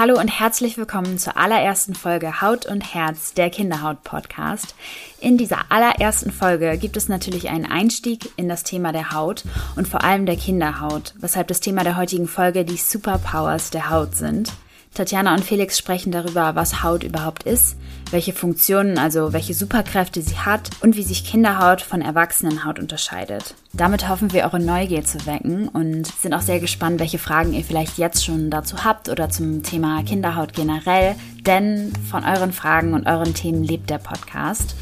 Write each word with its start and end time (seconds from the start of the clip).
Hallo 0.00 0.18
und 0.18 0.28
herzlich 0.28 0.78
willkommen 0.78 1.18
zur 1.18 1.36
allerersten 1.36 1.94
Folge 1.94 2.40
Haut 2.40 2.64
und 2.64 2.94
Herz, 2.94 3.34
der 3.34 3.50
Kinderhaut-Podcast. 3.50 4.74
In 5.20 5.36
dieser 5.36 5.70
allerersten 5.70 6.30
Folge 6.30 6.78
gibt 6.78 6.96
es 6.96 7.10
natürlich 7.10 7.50
einen 7.50 7.66
Einstieg 7.66 8.30
in 8.38 8.48
das 8.48 8.62
Thema 8.62 8.92
der 8.92 9.12
Haut 9.12 9.44
und 9.76 9.86
vor 9.86 10.02
allem 10.02 10.24
der 10.24 10.36
Kinderhaut, 10.36 11.12
weshalb 11.18 11.48
das 11.48 11.60
Thema 11.60 11.84
der 11.84 11.98
heutigen 11.98 12.28
Folge 12.28 12.64
die 12.64 12.78
Superpowers 12.78 13.68
der 13.68 13.90
Haut 13.90 14.14
sind. 14.14 14.54
Tatjana 14.94 15.34
und 15.34 15.44
Felix 15.44 15.78
sprechen 15.78 16.10
darüber, 16.10 16.56
was 16.56 16.82
Haut 16.82 17.04
überhaupt 17.04 17.44
ist, 17.44 17.76
welche 18.10 18.32
Funktionen, 18.32 18.98
also 18.98 19.32
welche 19.32 19.54
Superkräfte 19.54 20.20
sie 20.20 20.38
hat 20.38 20.70
und 20.80 20.96
wie 20.96 21.04
sich 21.04 21.24
Kinderhaut 21.24 21.80
von 21.80 22.02
Erwachsenenhaut 22.02 22.80
unterscheidet. 22.80 23.54
Damit 23.72 24.08
hoffen 24.08 24.32
wir, 24.32 24.44
eure 24.44 24.58
Neugier 24.58 25.04
zu 25.04 25.24
wecken 25.26 25.68
und 25.68 26.08
sind 26.08 26.34
auch 26.34 26.40
sehr 26.40 26.58
gespannt, 26.58 26.98
welche 26.98 27.18
Fragen 27.18 27.52
ihr 27.52 27.64
vielleicht 27.64 27.98
jetzt 27.98 28.24
schon 28.24 28.50
dazu 28.50 28.84
habt 28.84 29.08
oder 29.08 29.30
zum 29.30 29.62
Thema 29.62 30.02
Kinderhaut 30.02 30.54
generell, 30.54 31.14
denn 31.46 31.92
von 32.10 32.24
euren 32.24 32.52
Fragen 32.52 32.92
und 32.92 33.06
euren 33.06 33.32
Themen 33.32 33.62
lebt 33.62 33.90
der 33.90 33.98
Podcast. 33.98 34.74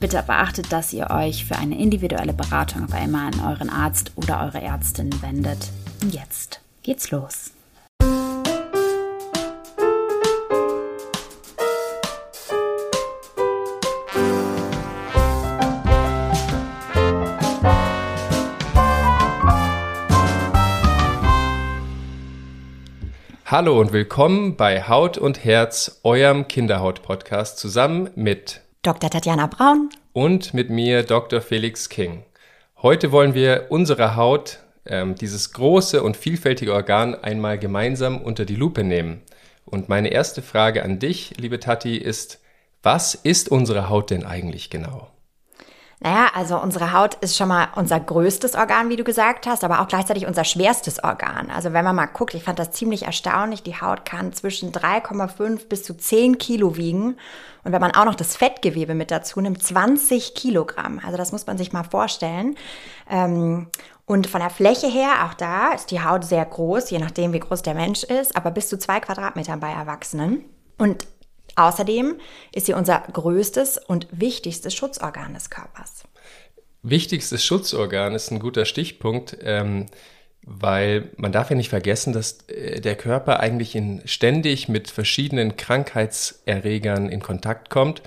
Bitte 0.00 0.24
beachtet, 0.26 0.72
dass 0.72 0.94
ihr 0.94 1.10
euch 1.10 1.44
für 1.44 1.56
eine 1.56 1.78
individuelle 1.78 2.32
Beratung 2.32 2.84
auf 2.84 2.94
einmal 2.94 3.26
an 3.26 3.40
euren 3.46 3.68
Arzt 3.68 4.12
oder 4.16 4.40
eure 4.40 4.62
Ärztin 4.62 5.10
wendet. 5.22 5.68
Jetzt 6.10 6.62
geht's 6.82 7.10
los. 7.10 7.52
Hallo 23.50 23.80
und 23.80 23.92
willkommen 23.92 24.54
bei 24.54 24.86
Haut 24.86 25.18
und 25.18 25.44
Herz, 25.44 25.98
eurem 26.04 26.46
Kinderhaut-Podcast, 26.46 27.58
zusammen 27.58 28.08
mit 28.14 28.60
Dr. 28.82 29.10
Tatjana 29.10 29.48
Braun 29.48 29.90
und 30.12 30.54
mit 30.54 30.70
mir 30.70 31.02
Dr. 31.02 31.40
Felix 31.40 31.88
King. 31.88 32.22
Heute 32.80 33.10
wollen 33.10 33.34
wir 33.34 33.66
unsere 33.70 34.14
Haut, 34.14 34.60
ähm, 34.86 35.16
dieses 35.16 35.52
große 35.52 36.00
und 36.00 36.16
vielfältige 36.16 36.72
Organ, 36.72 37.16
einmal 37.16 37.58
gemeinsam 37.58 38.20
unter 38.20 38.44
die 38.44 38.54
Lupe 38.54 38.84
nehmen. 38.84 39.20
Und 39.64 39.88
meine 39.88 40.10
erste 40.10 40.42
Frage 40.42 40.84
an 40.84 41.00
dich, 41.00 41.34
liebe 41.36 41.58
Tati, 41.58 41.96
ist, 41.96 42.40
was 42.84 43.16
ist 43.16 43.48
unsere 43.48 43.88
Haut 43.88 44.10
denn 44.10 44.24
eigentlich 44.24 44.70
genau? 44.70 45.10
Naja, 46.02 46.30
also 46.34 46.58
unsere 46.58 46.94
Haut 46.94 47.14
ist 47.16 47.36
schon 47.36 47.48
mal 47.48 47.68
unser 47.74 48.00
größtes 48.00 48.54
Organ, 48.54 48.88
wie 48.88 48.96
du 48.96 49.04
gesagt 49.04 49.46
hast, 49.46 49.64
aber 49.64 49.80
auch 49.80 49.88
gleichzeitig 49.88 50.26
unser 50.26 50.44
schwerstes 50.44 51.04
Organ. 51.04 51.50
Also 51.50 51.74
wenn 51.74 51.84
man 51.84 51.94
mal 51.94 52.06
guckt, 52.06 52.32
ich 52.32 52.42
fand 52.42 52.58
das 52.58 52.70
ziemlich 52.70 53.02
erstaunlich, 53.02 53.62
die 53.62 53.78
Haut 53.78 54.06
kann 54.06 54.32
zwischen 54.32 54.72
3,5 54.72 55.68
bis 55.68 55.82
zu 55.82 55.94
10 55.94 56.38
Kilo 56.38 56.78
wiegen. 56.78 57.18
Und 57.64 57.72
wenn 57.72 57.82
man 57.82 57.94
auch 57.94 58.06
noch 58.06 58.14
das 58.14 58.34
Fettgewebe 58.34 58.94
mit 58.94 59.10
dazu 59.10 59.42
nimmt, 59.42 59.62
20 59.62 60.34
Kilogramm. 60.34 61.02
Also 61.04 61.18
das 61.18 61.32
muss 61.32 61.46
man 61.46 61.58
sich 61.58 61.74
mal 61.74 61.84
vorstellen. 61.84 62.56
Ähm, 63.10 63.66
und 64.06 64.26
von 64.26 64.40
der 64.40 64.50
Fläche 64.50 64.86
her, 64.86 65.26
auch 65.26 65.34
da 65.34 65.72
ist 65.72 65.90
die 65.90 66.02
Haut 66.02 66.24
sehr 66.24 66.46
groß, 66.46 66.88
je 66.90 66.98
nachdem, 66.98 67.34
wie 67.34 67.40
groß 67.40 67.60
der 67.60 67.74
Mensch 67.74 68.04
ist, 68.04 68.34
aber 68.36 68.50
bis 68.50 68.70
zu 68.70 68.78
zwei 68.78 69.00
Quadratmetern 69.00 69.60
bei 69.60 69.70
Erwachsenen. 69.70 70.46
Und 70.78 71.06
Außerdem 71.60 72.16
ist 72.54 72.66
sie 72.66 72.72
unser 72.72 73.00
größtes 73.12 73.76
und 73.76 74.08
wichtigstes 74.12 74.74
Schutzorgan 74.74 75.34
des 75.34 75.50
Körpers. 75.50 76.04
Wichtigstes 76.82 77.44
Schutzorgan 77.44 78.14
ist 78.14 78.30
ein 78.30 78.38
guter 78.38 78.64
Stichpunkt, 78.64 79.36
ähm, 79.42 79.86
weil 80.46 81.10
man 81.18 81.32
darf 81.32 81.50
ja 81.50 81.56
nicht 81.56 81.68
vergessen, 81.68 82.14
dass 82.14 82.48
äh, 82.48 82.80
der 82.80 82.96
Körper 82.96 83.40
eigentlich 83.40 83.74
in, 83.74 84.00
ständig 84.06 84.70
mit 84.70 84.90
verschiedenen 84.90 85.56
Krankheitserregern 85.56 87.10
in 87.10 87.20
Kontakt 87.20 87.68
kommt 87.68 88.00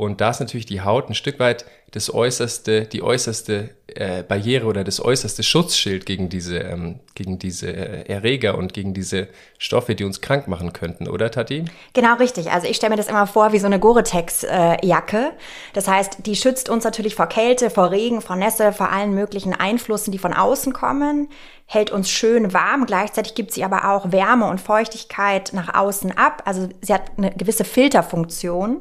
und 0.00 0.22
da 0.22 0.30
ist 0.30 0.40
natürlich 0.40 0.64
die 0.64 0.80
Haut 0.80 1.10
ein 1.10 1.14
Stück 1.14 1.38
weit 1.40 1.66
das 1.90 2.14
äußerste, 2.14 2.86
die 2.86 3.02
äußerste 3.02 3.68
äh, 3.86 4.22
Barriere 4.22 4.64
oder 4.64 4.82
das 4.82 5.04
äußerste 5.04 5.42
Schutzschild 5.42 6.06
gegen 6.06 6.30
diese, 6.30 6.56
ähm, 6.56 7.00
gegen 7.14 7.38
diese 7.38 7.70
äh, 7.70 8.10
Erreger 8.10 8.56
und 8.56 8.72
gegen 8.72 8.94
diese 8.94 9.28
Stoffe, 9.58 9.94
die 9.94 10.04
uns 10.04 10.22
krank 10.22 10.48
machen 10.48 10.72
könnten, 10.72 11.06
oder 11.06 11.30
Tati? 11.30 11.66
Genau 11.92 12.14
richtig. 12.14 12.50
Also 12.50 12.66
ich 12.66 12.76
stelle 12.76 12.92
mir 12.92 12.96
das 12.96 13.08
immer 13.08 13.26
vor 13.26 13.52
wie 13.52 13.58
so 13.58 13.66
eine 13.66 13.78
Gore-Tex-Jacke. 13.78 15.18
Äh, 15.18 15.38
das 15.74 15.86
heißt, 15.86 16.24
die 16.24 16.34
schützt 16.34 16.70
uns 16.70 16.84
natürlich 16.84 17.14
vor 17.14 17.26
Kälte, 17.26 17.68
vor 17.68 17.90
Regen, 17.90 18.22
vor 18.22 18.36
Nässe, 18.36 18.72
vor 18.72 18.90
allen 18.90 19.12
möglichen 19.12 19.52
Einflüssen, 19.52 20.12
die 20.12 20.18
von 20.18 20.32
außen 20.32 20.72
kommen, 20.72 21.28
hält 21.66 21.90
uns 21.90 22.08
schön 22.08 22.54
warm. 22.54 22.86
Gleichzeitig 22.86 23.34
gibt 23.34 23.52
sie 23.52 23.64
aber 23.64 23.90
auch 23.90 24.12
Wärme 24.12 24.46
und 24.46 24.62
Feuchtigkeit 24.62 25.50
nach 25.52 25.74
außen 25.74 26.16
ab. 26.16 26.44
Also 26.46 26.70
sie 26.80 26.94
hat 26.94 27.02
eine 27.18 27.32
gewisse 27.32 27.64
Filterfunktion 27.64 28.80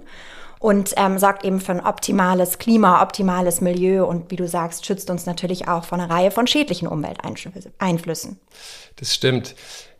und 0.59 0.93
ähm, 0.97 1.17
sorgt 1.17 1.45
eben 1.45 1.61
für 1.61 1.71
ein 1.71 1.85
optimales 1.85 2.59
Klima, 2.59 3.01
optimales 3.01 3.61
Milieu 3.61 4.05
und 4.05 4.29
wie 4.29 4.35
du 4.35 4.47
sagst, 4.47 4.85
schützt 4.85 5.09
uns 5.09 5.25
natürlich 5.25 5.67
auch 5.67 5.85
vor 5.85 5.97
einer 5.97 6.09
Reihe 6.09 6.31
von 6.31 6.47
schädlichen 6.47 6.87
Umwelteinflüssen. 6.87 8.39
Das 8.97 9.15
stimmt. 9.15 9.55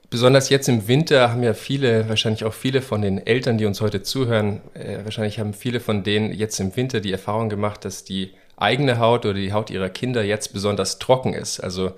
Besonders 0.10 0.50
jetzt 0.50 0.68
im 0.68 0.88
Winter 0.88 1.32
haben 1.32 1.44
ja 1.44 1.54
viele, 1.54 2.10
wahrscheinlich 2.10 2.44
auch 2.44 2.54
viele 2.54 2.82
von 2.82 3.02
den 3.02 3.26
Eltern, 3.26 3.58
die 3.58 3.66
uns 3.66 3.80
heute 3.80 4.02
zuhören, 4.02 4.62
äh, 4.74 5.04
wahrscheinlich 5.04 5.40
haben 5.40 5.54
viele 5.54 5.80
von 5.80 6.04
denen 6.04 6.34
jetzt 6.34 6.60
im 6.60 6.76
Winter 6.76 7.00
die 7.00 7.12
Erfahrung 7.12 7.48
gemacht, 7.48 7.86
dass 7.86 8.04
die 8.04 8.34
eigene 8.58 9.00
Haut 9.00 9.26
oder 9.26 9.36
die 9.36 9.54
Haut 9.54 9.70
ihrer 9.70 9.90
Kinder 9.90 10.24
jetzt 10.24 10.52
besonders 10.52 11.00
trocken 11.00 11.34
ist. 11.34 11.60
Also 11.60 11.92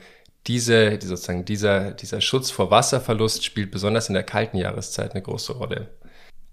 diese, 0.47 0.99
sozusagen 1.01 1.45
dieser, 1.45 1.91
dieser 1.91 2.19
Schutz 2.19 2.51
vor 2.51 2.69
Wasserverlust 2.69 3.45
spielt 3.45 3.71
besonders 3.71 4.09
in 4.09 4.13
der 4.13 4.23
kalten 4.23 4.57
Jahreszeit 4.57 5.11
eine 5.11 5.21
große 5.21 5.53
Rolle. 5.53 5.87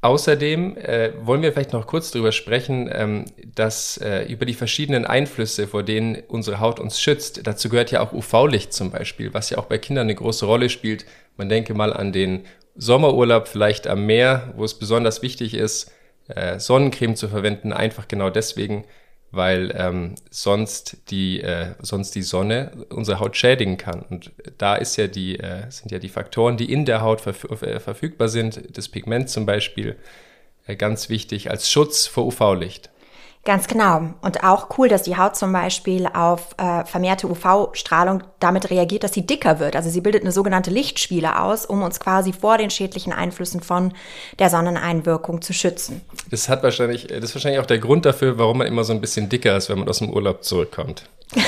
Außerdem 0.01 0.77
äh, 0.77 1.13
wollen 1.23 1.43
wir 1.43 1.53
vielleicht 1.53 1.73
noch 1.73 1.89
kurz 1.89 2.13
darüber 2.13 2.31
sprechen, 2.31 2.89
ähm, 2.93 3.25
dass 3.57 3.97
äh, 3.97 4.23
über 4.27 4.47
die 4.47 4.55
verschiedenen 4.55 5.05
Einflüsse, 5.05 5.67
vor 5.67 5.83
denen 5.83 6.23
unsere 6.29 6.61
Haut 6.61 6.79
uns 6.79 7.01
schützt. 7.01 7.47
Dazu 7.49 7.69
gehört 7.69 7.91
ja 7.91 8.01
auch 8.01 8.13
UV-Licht 8.13 8.73
zum 8.73 8.93
Beispiel, 8.93 9.35
was 9.35 9.51
ja 9.51 9.59
auch 9.59 9.65
bei 9.65 9.79
Kindern 9.79 10.07
eine 10.07 10.15
große 10.15 10.47
Rolle 10.47 10.71
spielt. 10.71 11.05
Man 11.37 11.49
denke 11.49 11.75
mal 11.75 11.93
an 11.93 12.13
den 12.13 12.45
Sommerurlaub 12.77 13.49
vielleicht 13.49 13.89
am 13.89 14.07
Meer, 14.07 14.55
wo 14.57 14.65
es 14.65 14.79
besonders 14.79 15.21
wichtig 15.23 15.55
ist, 15.55 15.91
äh, 16.29 16.61
Sonnencreme 16.61 17.17
zu 17.17 17.29
verwenden, 17.29 17.73
einfach 17.73 18.07
genau 18.07 18.31
deswegen, 18.31 18.85
weil 19.31 19.75
ähm, 19.77 20.15
sonst 20.31 21.11
die 21.11 21.43
äh, 21.43 21.75
sonst 21.81 22.15
die 22.15 22.23
Sonne 22.23 22.87
unsere 22.89 23.21
Haut 23.21 23.37
schädigen 23.37 23.77
kann 23.77 24.03
und 24.09 24.33
da 24.57 24.75
ist 24.77 24.97
ja 24.97 25.07
die 25.07 25.39
äh, 25.39 25.71
sind 25.71 25.93
ja 25.93 25.99
die 25.99 26.09
Faktoren, 26.09 26.57
die 26.57 26.73
in 26.73 26.85
der 26.85 27.03
Haut 27.03 27.21
verf 27.21 27.45
äh, 27.63 27.81
verfügbar 27.81 28.29
sind, 28.29 28.77
das 28.77 28.89
Pigment 28.89 29.29
zum 29.29 29.45
Beispiel 29.45 29.97
äh, 30.67 30.77
ganz 30.77 31.09
wichtig 31.09 31.51
als 31.51 31.71
Schutz 31.71 32.07
vor 32.07 32.27
UV-Licht. 32.27 32.91
Ganz 33.45 33.67
genau. 33.67 34.11
Und 34.21 34.45
auch 34.45 34.69
cool, 34.77 34.89
dass 34.89 35.05
die 35.05 35.17
Haut 35.17 35.37
zum 35.37 35.53
Beispiel 35.53 36.07
auf 36.07 36.55
äh, 36.59 36.85
vermehrte 36.85 37.29
UV-Strahlung 37.29 38.23
damit 38.41 38.69
reagiert, 38.71 39.05
dass 39.05 39.15
sie 39.15 39.25
dicker 39.25 39.59
wird. 39.59 39.75
Also 39.75 39.89
sie 39.89 40.01
bildet 40.01 40.23
eine 40.23 40.33
sogenannte 40.33 40.71
Lichtspiele 40.71 41.41
aus, 41.41 41.65
um 41.65 41.83
uns 41.83 41.99
quasi 41.99 42.33
vor 42.33 42.59
den 42.59 42.69
schädlichen 42.71 43.13
Einflüssen 43.13 43.63
von 43.63 43.95
der 44.39 44.51
Sonneneinwirkung 44.51 45.41
zu 45.41 45.55
schützen. 45.55 46.03
Das 46.31 46.49
hat 46.49 46.63
wahrscheinlich, 46.63 47.07
das 47.07 47.25
ist 47.25 47.35
wahrscheinlich 47.35 47.61
auch 47.61 47.67
der 47.67 47.79
Grund 47.79 48.05
dafür, 48.05 48.37
warum 48.39 48.59
man 48.59 48.67
immer 48.67 48.85
so 48.85 48.93
ein 48.93 49.01
bisschen 49.01 49.29
dicker 49.31 49.57
ist, 49.57 49.71
wenn 49.71 49.79
man 49.79 49.89
aus 49.89 50.01
dem 50.01 50.11
Urlaub 50.11 50.45
zurückkommt. 50.45 51.05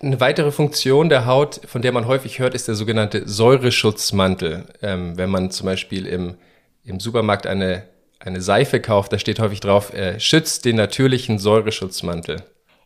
Eine 0.00 0.18
weitere 0.18 0.50
Funktion 0.50 1.08
der 1.08 1.26
Haut, 1.26 1.60
von 1.66 1.80
der 1.80 1.92
man 1.92 2.08
häufig 2.08 2.40
hört, 2.40 2.54
ist 2.54 2.66
der 2.66 2.74
sogenannte 2.74 3.28
Säureschutzmantel. 3.28 4.64
Ähm, 4.82 5.16
wenn 5.16 5.30
man 5.30 5.52
zum 5.52 5.66
Beispiel 5.66 6.06
im, 6.06 6.34
im 6.82 6.98
Supermarkt 6.98 7.46
eine 7.46 7.84
eine 8.24 8.40
Seife 8.40 8.80
kauft, 8.80 9.12
da 9.12 9.18
steht 9.18 9.40
häufig 9.40 9.60
drauf, 9.60 9.92
äh, 9.92 10.18
schützt 10.20 10.64
den 10.64 10.76
natürlichen 10.76 11.38
Säureschutzmantel. 11.38 12.42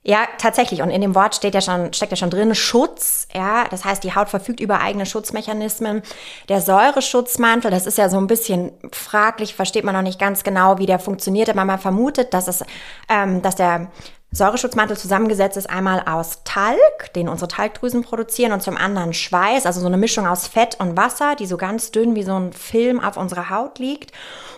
Ja, 0.09 0.21
tatsächlich. 0.39 0.83
Und 0.83 0.91
in 0.91 1.01
dem 1.01 1.17
Wort 1.17 1.35
steht 1.35 1.53
ja 1.53 1.61
schon, 1.61 1.93
steckt 1.93 2.13
ja 2.13 2.17
schon 2.17 2.31
drin, 2.31 2.55
Schutz. 2.55 3.27
Ja, 3.35 3.67
das 3.69 3.85
heißt, 3.85 4.05
die 4.05 4.15
Haut 4.15 4.29
verfügt 4.29 4.61
über 4.61 4.81
eigene 4.81 5.05
Schutzmechanismen. 5.05 6.03
Der 6.49 6.61
Säureschutzmantel, 6.61 7.73
das 7.73 7.89
ist 7.89 7.99
ja 7.99 8.09
so 8.09 8.17
ein 8.19 8.29
bisschen 8.29 8.71
fraglich, 8.93 9.57
versteht 9.57 9.83
man 9.83 9.97
noch 9.97 10.03
nicht 10.03 10.21
ganz 10.21 10.45
genau, 10.45 10.79
wie 10.79 10.87
der 10.87 11.01
funktioniert. 11.01 11.49
Aber 11.49 11.65
man 11.65 11.81
vermutet, 11.81 12.35
dass 12.35 12.47
es, 12.47 12.63
ähm, 13.09 13.43
dass 13.43 13.57
der 13.57 13.91
Säureschutzmantel 14.33 14.97
zusammengesetzt 14.99 15.57
ist 15.57 15.71
einmal 15.71 16.03
aus 16.07 16.43
Talg, 16.45 17.13
den 17.15 17.29
unsere 17.29 17.49
Talgdrüsen 17.49 18.03
produzieren, 18.03 18.53
und 18.53 18.63
zum 18.63 18.77
anderen 18.77 19.15
Schweiß, 19.15 19.65
also 19.65 19.81
so 19.81 19.87
eine 19.87 19.97
Mischung 19.97 20.27
aus 20.27 20.47
Fett 20.47 20.79
und 20.79 20.97
Wasser, 20.97 21.37
die 21.37 21.47
so 21.47 21.57
ganz 21.57 21.91
dünn 21.91 22.15
wie 22.15 22.23
so 22.23 22.35
ein 22.35 22.53
Film 22.53 23.01
auf 23.01 23.17
unserer 23.17 23.51
Haut 23.51 23.79
liegt. 23.79 24.13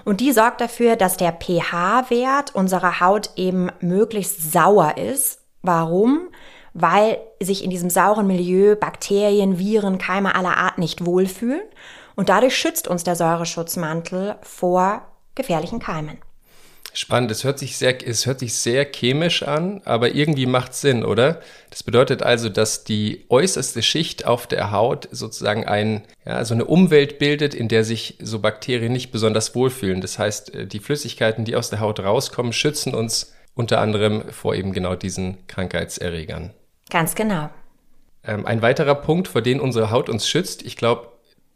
Und 0.05 0.20
die 0.20 0.32
sorgt 0.32 0.61
dafür, 0.61 0.97
dass 0.97 1.17
der 1.17 1.32
pH-Wert 1.32 2.55
unserer 2.55 3.00
Haut 3.00 3.31
eben 3.37 3.70
möglichst 3.81 4.53
sauer 4.53 4.97
ist. 4.97 5.43
Warum? 5.62 6.29
Weil 6.73 7.19
sich 7.41 7.62
in 7.62 7.71
diesem 7.71 7.91
sauren 7.91 8.26
Milieu 8.26 8.75
Bakterien, 8.75 9.59
Viren, 9.59 9.99
Keime 9.99 10.35
aller 10.35 10.56
Art 10.56 10.79
nicht 10.79 11.05
wohlfühlen. 11.05 11.62
Und 12.17 12.31
dadurch 12.31 12.56
schützt 12.56 12.88
uns 12.88 13.05
der 13.05 13.17
Säureschutzmantel 13.17 14.37
vor 14.43 15.03
gefährlichen 15.35 15.79
Keimen. 15.79 16.19
Spannend, 16.94 17.31
es 17.31 17.44
hört 17.44 17.58
sich 17.58 17.76
sehr, 17.76 18.06
es 18.06 18.26
hört 18.26 18.40
sich 18.40 18.55
sehr 18.55 18.85
chemisch 18.85 19.43
an, 19.43 19.82
aber 19.85 20.14
irgendwie 20.14 20.46
macht 20.46 20.75
Sinn, 20.75 21.05
oder? 21.05 21.40
Das 21.70 21.82
bedeutet 21.82 22.23
also, 22.23 22.49
dass 22.49 22.85
die 22.85 23.26
äußerste 23.29 23.82
Schicht 23.82 24.26
auf 24.26 24.46
der 24.46 24.73
Haut 24.73 25.08
sozusagen 25.12 25.67
ein, 25.67 26.02
ja, 26.25 26.44
so 26.44 26.55
eine 26.55 26.64
Umwelt 26.64 27.19
bildet, 27.19 27.55
in 27.55 27.69
der 27.69 27.85
sich 27.85 28.17
so 28.20 28.38
Bakterien 28.38 28.93
nicht 28.93 29.12
besonders 29.12 29.55
wohlfühlen. 29.55 30.00
Das 30.00 30.19
heißt, 30.19 30.55
äh, 30.55 30.67
die 30.67 30.81
Flüssigkeiten, 30.81 31.44
die 31.44 31.56
aus 31.56 31.70
der 31.70 31.81
Haut 31.81 32.00
rauskommen, 32.00 32.52
schützen 32.52 32.94
uns 32.94 33.35
unter 33.55 33.81
anderem 33.81 34.31
vor 34.31 34.55
eben 34.55 34.73
genau 34.73 34.94
diesen 34.94 35.46
Krankheitserregern. 35.46 36.50
Ganz 36.90 37.14
genau. 37.14 37.50
Ähm, 38.25 38.46
ein 38.46 38.62
weiterer 38.62 38.94
Punkt, 38.94 39.29
vor 39.29 39.43
dem 39.43 39.61
unsere 39.61 39.90
Haut 39.90 40.08
uns 40.08 40.29
schützt, 40.29 40.62
ich 40.62 40.76
glaube, 40.76 41.08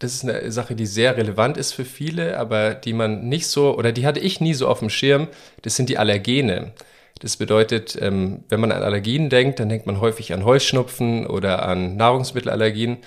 das 0.02 0.14
ist 0.14 0.28
eine 0.28 0.50
Sache, 0.50 0.74
die 0.74 0.86
sehr 0.86 1.16
relevant 1.16 1.56
ist 1.56 1.72
für 1.72 1.84
viele, 1.84 2.38
aber 2.38 2.74
die 2.74 2.92
man 2.92 3.28
nicht 3.28 3.46
so, 3.46 3.76
oder 3.76 3.92
die 3.92 4.06
hatte 4.06 4.20
ich 4.20 4.40
nie 4.40 4.54
so 4.54 4.68
auf 4.68 4.80
dem 4.80 4.90
Schirm, 4.90 5.28
das 5.62 5.76
sind 5.76 5.88
die 5.88 5.98
Allergene. 5.98 6.72
Das 7.20 7.36
bedeutet, 7.36 7.96
ähm, 8.00 8.42
wenn 8.48 8.58
man 8.58 8.72
an 8.72 8.82
Allergien 8.82 9.30
denkt, 9.30 9.60
dann 9.60 9.68
denkt 9.68 9.86
man 9.86 10.00
häufig 10.00 10.32
an 10.32 10.44
Heuschnupfen 10.44 11.26
oder 11.26 11.62
an 11.64 11.96
Nahrungsmittelallergien. 11.96 12.98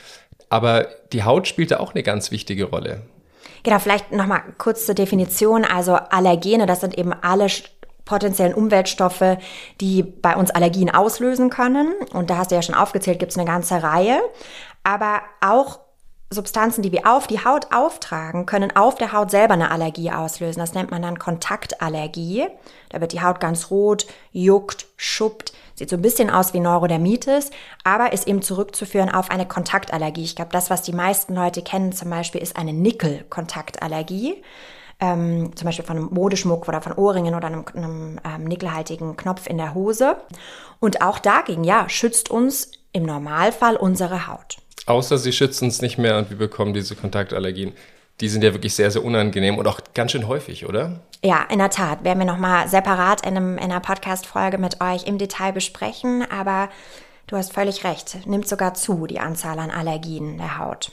Aber 0.49 0.87
die 1.11 1.23
Haut 1.23 1.49
spielt 1.49 1.71
da 1.71 1.79
auch 1.79 1.93
eine 1.93 2.03
ganz 2.03 2.31
wichtige 2.31 2.65
Rolle. 2.65 3.01
Genau, 3.63 3.79
vielleicht 3.79 4.13
nochmal 4.13 4.43
kurz 4.57 4.85
zur 4.85 4.95
Definition. 4.95 5.65
Also 5.65 5.95
Allergene, 5.95 6.65
das 6.65 6.79
sind 6.79 6.97
eben 6.97 7.11
alle 7.11 7.47
potenziellen 8.05 8.53
Umweltstoffe, 8.53 9.37
die 9.81 10.03
bei 10.03 10.35
uns 10.35 10.51
Allergien 10.51 10.89
auslösen 10.89 11.49
können. 11.49 11.93
Und 12.13 12.29
da 12.29 12.37
hast 12.37 12.51
du 12.51 12.55
ja 12.55 12.61
schon 12.61 12.75
aufgezählt, 12.75 13.19
gibt 13.19 13.31
es 13.31 13.37
eine 13.37 13.47
ganze 13.47 13.83
Reihe. 13.83 14.21
Aber 14.83 15.23
auch 15.41 15.79
Substanzen, 16.35 16.83
die 16.83 16.91
wir 16.91 17.07
auf 17.11 17.25
die 17.25 17.43
Haut 17.43 17.73
auftragen, 17.73 18.45
können 18.45 18.75
auf 18.75 18.95
der 18.95 19.11
Haut 19.11 19.31
selber 19.31 19.55
eine 19.55 19.71
Allergie 19.71 20.11
auslösen. 20.11 20.59
Das 20.59 20.73
nennt 20.73 20.91
man 20.91 21.01
dann 21.01 21.17
Kontaktallergie. 21.17 22.45
Da 22.89 23.01
wird 23.01 23.13
die 23.13 23.21
Haut 23.21 23.39
ganz 23.39 23.71
rot, 23.71 24.05
juckt, 24.31 24.85
schuppt, 24.97 25.53
sieht 25.73 25.89
so 25.89 25.95
ein 25.95 26.01
bisschen 26.01 26.29
aus 26.29 26.53
wie 26.53 26.59
Neurodermitis, 26.59 27.49
aber 27.83 28.13
ist 28.13 28.27
eben 28.27 28.41
zurückzuführen 28.41 29.09
auf 29.09 29.31
eine 29.31 29.47
Kontaktallergie. 29.47 30.23
Ich 30.23 30.35
glaube, 30.35 30.51
das, 30.51 30.69
was 30.69 30.83
die 30.83 30.93
meisten 30.93 31.33
Leute 31.33 31.63
kennen 31.63 31.91
zum 31.91 32.09
Beispiel, 32.09 32.41
ist 32.41 32.55
eine 32.55 32.73
Nickel-Kontaktallergie. 32.73 34.43
Ähm, 35.01 35.51
zum 35.55 35.65
Beispiel 35.65 35.83
von 35.83 35.97
einem 35.97 36.13
Modeschmuck 36.13 36.67
oder 36.69 36.81
von 36.81 36.93
Ohrringen 36.93 37.35
oder 37.35 37.47
einem, 37.47 37.65
einem 37.75 38.19
ähm, 38.23 38.43
nickelhaltigen 38.45 39.17
Knopf 39.17 39.47
in 39.47 39.57
der 39.57 39.73
Hose. 39.73 40.17
Und 40.79 41.01
auch 41.01 41.19
dagegen, 41.19 41.65
ja, 41.65 41.89
schützt 41.89 42.29
uns 42.29 42.71
im 42.93 43.03
Normalfall 43.03 43.75
unsere 43.75 44.27
Haut. 44.27 44.57
Außer 44.85 45.17
sie 45.17 45.33
schützen 45.33 45.65
uns 45.65 45.81
nicht 45.81 45.97
mehr 45.97 46.17
und 46.17 46.29
wir 46.29 46.37
bekommen 46.37 46.73
diese 46.73 46.95
Kontaktallergien. 46.95 47.73
Die 48.21 48.29
sind 48.29 48.43
ja 48.43 48.53
wirklich 48.53 48.75
sehr, 48.75 48.91
sehr 48.91 49.03
unangenehm 49.03 49.57
und 49.57 49.67
auch 49.67 49.79
ganz 49.93 50.11
schön 50.11 50.27
häufig, 50.27 50.65
oder? 50.65 51.01
Ja, 51.23 51.43
in 51.49 51.59
der 51.59 51.69
Tat. 51.69 52.03
Werden 52.03 52.19
wir 52.19 52.25
nochmal 52.25 52.69
separat 52.69 53.25
in, 53.25 53.35
einem, 53.35 53.57
in 53.57 53.65
einer 53.65 53.81
Podcast-Folge 53.81 54.57
mit 54.57 54.79
euch 54.79 55.05
im 55.05 55.17
Detail 55.17 55.51
besprechen. 55.51 56.23
Aber 56.31 56.69
du 57.27 57.35
hast 57.35 57.51
völlig 57.51 57.83
recht. 57.83 58.25
Nimmt 58.25 58.47
sogar 58.47 58.73
zu, 58.73 59.05
die 59.05 59.19
Anzahl 59.19 59.59
an 59.59 59.69
Allergien 59.69 60.37
der 60.37 60.59
Haut. 60.59 60.91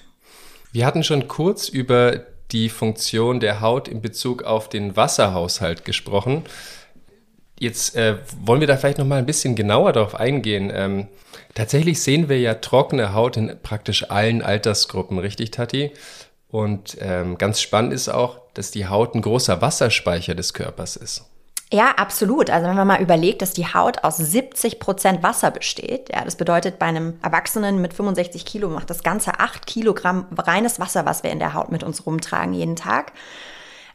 Wir 0.73 0.87
hatten 0.87 1.05
schon 1.05 1.29
kurz 1.29 1.69
über 1.69 2.23
die 2.51 2.71
Funktion 2.71 3.41
der 3.41 3.61
Haut 3.61 3.89
in 3.89 4.01
Bezug 4.01 4.43
auf 4.43 4.69
den 4.69 4.97
Wasserhaushalt 4.97 5.85
gesprochen. 5.85 6.45
Jetzt 7.59 7.95
äh, 7.95 8.17
wollen 8.41 8.61
wir 8.61 8.67
da 8.67 8.77
vielleicht 8.77 8.99
noch 8.99 9.07
mal 9.07 9.19
ein 9.19 9.27
bisschen 9.27 9.55
genauer 9.55 9.93
darauf 9.93 10.15
eingehen. 10.15 10.73
Ähm, 10.75 11.09
tatsächlich 11.55 12.03
sehen 12.03 12.29
wir 12.29 12.39
ja 12.39 12.55
trockene 12.55 13.15
Haut 13.15 13.37
in 13.37 13.57
praktisch 13.63 14.11
allen 14.11 14.43
Altersgruppen, 14.43 15.19
richtig, 15.19 15.51
Tati? 15.51 15.93
Und 16.49 16.99
ähm, 17.01 17.39
ganz 17.39 17.61
spannend 17.61 17.93
ist 17.93 18.09
auch, 18.09 18.39
dass 18.55 18.71
die 18.71 18.87
Haut 18.87 19.15
ein 19.15 19.23
großer 19.23 19.63
Wasserspeicher 19.63 20.35
des 20.35 20.53
Körpers 20.53 20.97
ist. 20.97 21.25
Ja, 21.73 21.93
absolut. 21.93 22.51
Also 22.51 22.69
wenn 22.69 22.77
man 22.77 22.87
mal 22.87 23.01
überlegt, 23.01 23.41
dass 23.41 23.55
die 23.55 23.73
Haut 23.73 24.05
aus 24.05 24.19
70 24.19 24.79
Prozent 24.79 25.23
Wasser 25.23 25.51
besteht, 25.51 26.11
ja, 26.13 26.23
das 26.23 26.37
bedeutet 26.37 26.79
bei 26.79 26.85
einem 26.85 27.19
Erwachsenen 27.23 27.81
mit 27.81 27.95
65 27.95 28.45
Kilo 28.45 28.69
macht 28.69 28.91
das 28.91 29.03
ganze 29.03 29.41
8 29.41 29.67
Kilogramm 29.67 30.27
reines 30.37 30.79
Wasser, 30.79 31.07
was 31.07 31.23
wir 31.23 31.31
in 31.31 31.39
der 31.39 31.55
Haut 31.55 31.73
mit 31.73 31.83
uns 31.83 32.05
rumtragen 32.05 32.53
jeden 32.53 32.77
Tag. 32.77 33.13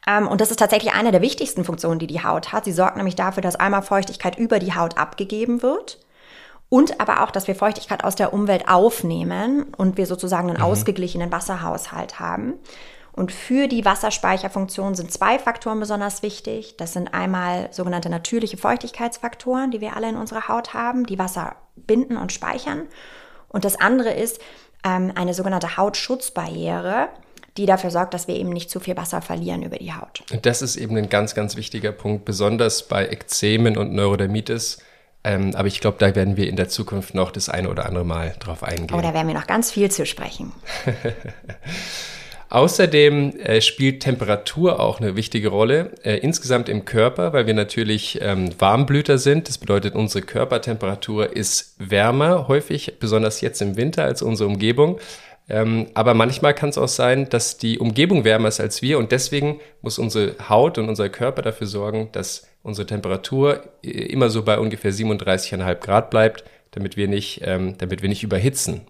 Ähm, 0.07 0.27
und 0.27 0.41
das 0.41 0.49
ist 0.49 0.57
tatsächlich 0.57 0.93
eine 0.93 1.11
der 1.11 1.21
wichtigsten 1.21 1.63
Funktionen, 1.63 1.99
die 1.99 2.07
die 2.07 2.23
Haut 2.23 2.51
hat. 2.51 2.65
Sie 2.65 2.71
sorgt 2.71 2.97
nämlich 2.97 3.15
dafür, 3.15 3.43
dass 3.43 3.55
einmal 3.55 3.83
Feuchtigkeit 3.83 4.39
über 4.39 4.57
die 4.57 4.73
Haut 4.73 4.97
abgegeben 4.97 5.61
wird 5.61 5.99
und 6.69 6.99
aber 6.99 7.23
auch, 7.23 7.31
dass 7.31 7.47
wir 7.47 7.55
Feuchtigkeit 7.55 8.03
aus 8.03 8.15
der 8.15 8.33
Umwelt 8.33 8.67
aufnehmen 8.67 9.67
und 9.77 9.97
wir 9.97 10.05
sozusagen 10.05 10.49
einen 10.49 10.57
mhm. 10.57 10.63
ausgeglichenen 10.63 11.31
Wasserhaushalt 11.31 12.19
haben. 12.19 12.55
Und 13.13 13.31
für 13.31 13.67
die 13.67 13.83
Wasserspeicherfunktion 13.83 14.93
sind 14.93 15.11
zwei 15.11 15.39
Faktoren 15.39 15.79
besonders 15.79 16.21
wichtig. 16.21 16.77
Das 16.77 16.93
sind 16.93 17.15
einmal 17.15 17.67
sogenannte 17.71 18.09
natürliche 18.09 18.57
Feuchtigkeitsfaktoren, 18.57 19.71
die 19.71 19.81
wir 19.81 19.95
alle 19.95 20.09
in 20.09 20.17
unserer 20.17 20.47
Haut 20.47 20.75
haben, 20.75 21.05
die 21.07 21.17
Wasser 21.17 21.55
binden 21.75 22.15
und 22.15 22.31
speichern. 22.31 22.83
Und 23.49 23.65
das 23.65 23.79
andere 23.79 24.11
ist 24.11 24.39
ähm, 24.83 25.11
eine 25.15 25.33
sogenannte 25.33 25.77
Hautschutzbarriere, 25.77 27.07
die 27.57 27.65
dafür 27.65 27.89
sorgt, 27.89 28.13
dass 28.13 28.27
wir 28.27 28.35
eben 28.35 28.49
nicht 28.49 28.69
zu 28.69 28.79
viel 28.79 28.95
Wasser 28.97 29.23
verlieren 29.23 29.63
über 29.63 29.77
die 29.77 29.93
Haut. 29.93 30.23
Das 30.43 30.61
ist 30.61 30.75
eben 30.75 30.95
ein 30.95 31.09
ganz, 31.09 31.33
ganz 31.33 31.55
wichtiger 31.55 31.93
Punkt, 31.93 32.23
besonders 32.23 32.83
bei 32.83 33.07
Ekzemen 33.07 33.77
und 33.77 33.93
Neurodermitis. 33.93 34.77
Ähm, 35.27 35.53
aber 35.55 35.67
ich 35.67 35.81
glaube, 35.81 35.97
da 35.99 36.15
werden 36.15 36.37
wir 36.37 36.47
in 36.47 36.55
der 36.55 36.69
Zukunft 36.69 37.13
noch 37.13 37.31
das 37.31 37.49
eine 37.49 37.69
oder 37.69 37.85
andere 37.85 38.05
Mal 38.05 38.33
drauf 38.39 38.63
eingehen. 38.63 38.97
Oh, 38.97 39.01
da 39.01 39.13
werden 39.13 39.27
wir 39.27 39.35
noch 39.35 39.47
ganz 39.47 39.71
viel 39.71 39.91
zu 39.91 40.05
sprechen. 40.05 40.53
Außerdem 42.49 43.37
äh, 43.41 43.59
spielt 43.59 44.03
Temperatur 44.03 44.79
auch 44.79 45.01
eine 45.01 45.17
wichtige 45.17 45.49
Rolle, 45.49 45.91
äh, 46.03 46.15
insgesamt 46.15 46.69
im 46.69 46.85
Körper, 46.85 47.33
weil 47.33 47.45
wir 47.45 47.53
natürlich 47.53 48.19
ähm, 48.21 48.51
Warmblüter 48.57 49.17
sind. 49.17 49.49
Das 49.49 49.57
bedeutet, 49.57 49.95
unsere 49.95 50.21
Körpertemperatur 50.21 51.35
ist 51.35 51.75
wärmer, 51.77 52.47
häufig, 52.47 52.93
besonders 53.01 53.41
jetzt 53.41 53.61
im 53.61 53.75
Winter, 53.75 54.05
als 54.05 54.21
unsere 54.21 54.47
Umgebung. 54.47 54.97
Ähm, 55.49 55.87
aber 55.93 56.13
manchmal 56.13 56.53
kann 56.53 56.69
es 56.69 56.77
auch 56.77 56.89
sein, 56.89 57.29
dass 57.29 57.57
die 57.57 57.79
Umgebung 57.79 58.25
wärmer 58.25 58.49
ist 58.49 58.59
als 58.59 58.81
wir 58.81 58.97
und 58.97 59.11
deswegen 59.11 59.61
muss 59.81 59.97
unsere 59.97 60.35
Haut 60.49 60.77
und 60.77 60.89
unser 60.89 61.07
Körper 61.09 61.41
dafür 61.41 61.67
sorgen, 61.67 62.09
dass 62.11 62.47
unsere 62.63 62.85
Temperatur 62.85 63.63
äh, 63.81 63.89
immer 63.89 64.29
so 64.29 64.43
bei 64.43 64.59
ungefähr 64.59 64.91
37,5 64.91 65.75
Grad 65.75 66.09
bleibt, 66.09 66.43
damit 66.71 66.97
wir 66.97 67.07
nicht, 67.07 67.41
ähm, 67.45 67.77
damit 67.77 68.01
wir 68.01 68.09
nicht 68.09 68.23
überhitzen. 68.23 68.81